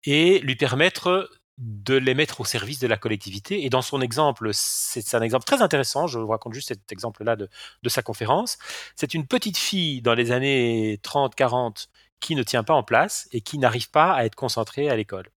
[0.04, 3.66] et lui permettre de les mettre au service de la collectivité.
[3.66, 7.36] Et dans son exemple, c'est un exemple très intéressant, je vous raconte juste cet exemple-là
[7.36, 7.50] de,
[7.84, 8.58] de, sa conférence.
[8.96, 11.88] C'est une petite fille dans les années 30-40
[12.20, 15.30] qui ne tient pas en place et qui n'arrive pas à être concentrée à l'école.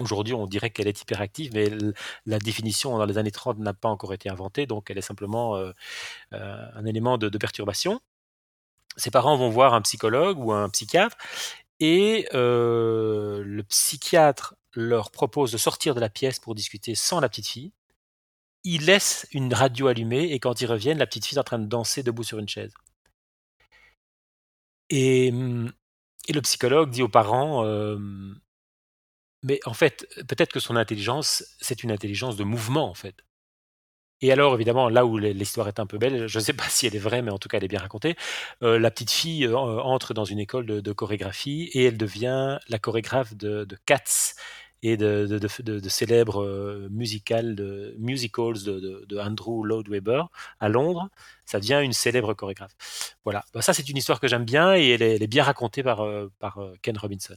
[0.00, 1.70] Aujourd'hui, on dirait qu'elle est hyperactive, mais
[2.24, 5.56] la définition dans les années 30 n'a pas encore été inventée, donc elle est simplement
[5.56, 5.72] euh,
[6.32, 8.00] euh, un élément de, perturbation.
[8.96, 11.16] Ses parents vont voir un psychologue ou un psychiatre,
[11.78, 17.28] et euh, le psychiatre leur propose de sortir de la pièce pour discuter sans la
[17.28, 17.72] petite fille.
[18.64, 21.58] Il laisse une radio allumée, et quand ils reviennent, la petite fille est en train
[21.58, 22.72] de danser debout sur une chaise.
[24.90, 25.32] Et
[26.28, 27.64] et le psychologue dit aux parents,
[29.42, 33.16] mais en fait, peut-être que son intelligence, c'est une intelligence de mouvement, en fait.
[34.20, 36.86] Et alors, évidemment, là où l'histoire est un peu belle, je ne sais pas si
[36.86, 38.16] elle est vraie, mais en tout cas, elle est bien racontée.
[38.60, 43.66] la petite fille entre dans une école de, chorégraphie et elle devient la chorégraphe de,
[43.86, 44.34] Cats
[44.82, 47.94] et de, célèbres euh, musicals, de,
[49.18, 50.24] Andrew Lloyd Webber
[50.58, 51.08] à Londres.
[51.46, 52.74] Ça devient une célèbre chorégraphe.
[53.24, 56.00] Voilà, bah, ça c'est une histoire que j'aime bien et elle est, bien racontée par,
[56.00, 57.36] euh, euh, Ken Robinson.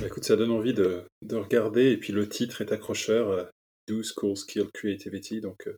[0.00, 3.48] Bah, écoute, ça donne envie de, regarder et puis le titre est accrocheur,
[3.86, 5.68] Do Schools Kill Creativity, donc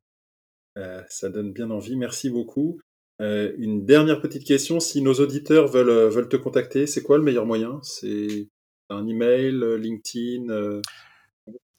[1.08, 1.96] ça donne bien envie.
[1.96, 2.80] Merci beaucoup.
[3.18, 7.80] une dernière petite question, si nos auditeurs veulent, te contacter, c'est quoi le meilleur moyen?
[8.90, 10.80] Un email, LinkedIn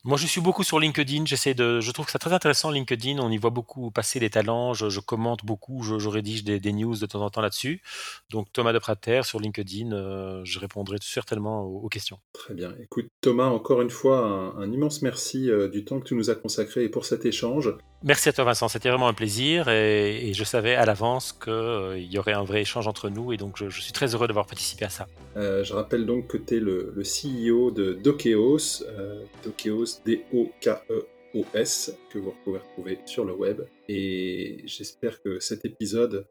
[0.08, 1.26] Moi, je suis beaucoup sur LinkedIn.
[1.26, 3.18] J'essaie de, je trouve que c'est très intéressant LinkedIn.
[3.18, 4.76] On y voit beaucoup passer les talents.
[4.76, 5.82] Je, je commente beaucoup.
[5.82, 7.82] Je, je rédige des, des, news de temps en temps là-dessus.
[8.30, 12.20] Donc Thomas de Prater sur LinkedIn, euh, je répondrai certainement aux, aux, questions.
[12.34, 12.76] Très bien.
[12.80, 16.30] Écoute Thomas, encore une fois, un, un immense merci euh, du temps que tu nous
[16.30, 17.74] as consacré et pour cet échange.
[18.03, 18.68] Merci à toi Vincent.
[18.68, 22.43] C'était vraiment un plaisir et, et je savais à l'avance qu'il euh, y aurait un
[22.43, 25.08] vrai échange entre nous et donc je, je suis très heureux d'avoir participé à ça.
[25.36, 28.84] Je rappelle donc que tu es le, le, CEO de Dokeos,
[29.43, 33.61] Dokeos D-O-K-E-O-S, que vous pouvez retrouver sur le web.
[33.87, 36.27] Et j'espère que cet épisode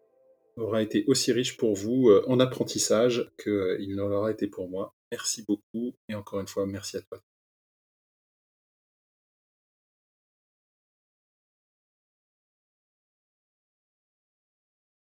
[0.57, 4.95] aura été aussi riche pour vous euh, en apprentissage qu'il ne l'aura été pour moi.
[5.11, 7.21] Merci beaucoup et encore une fois, merci à toi.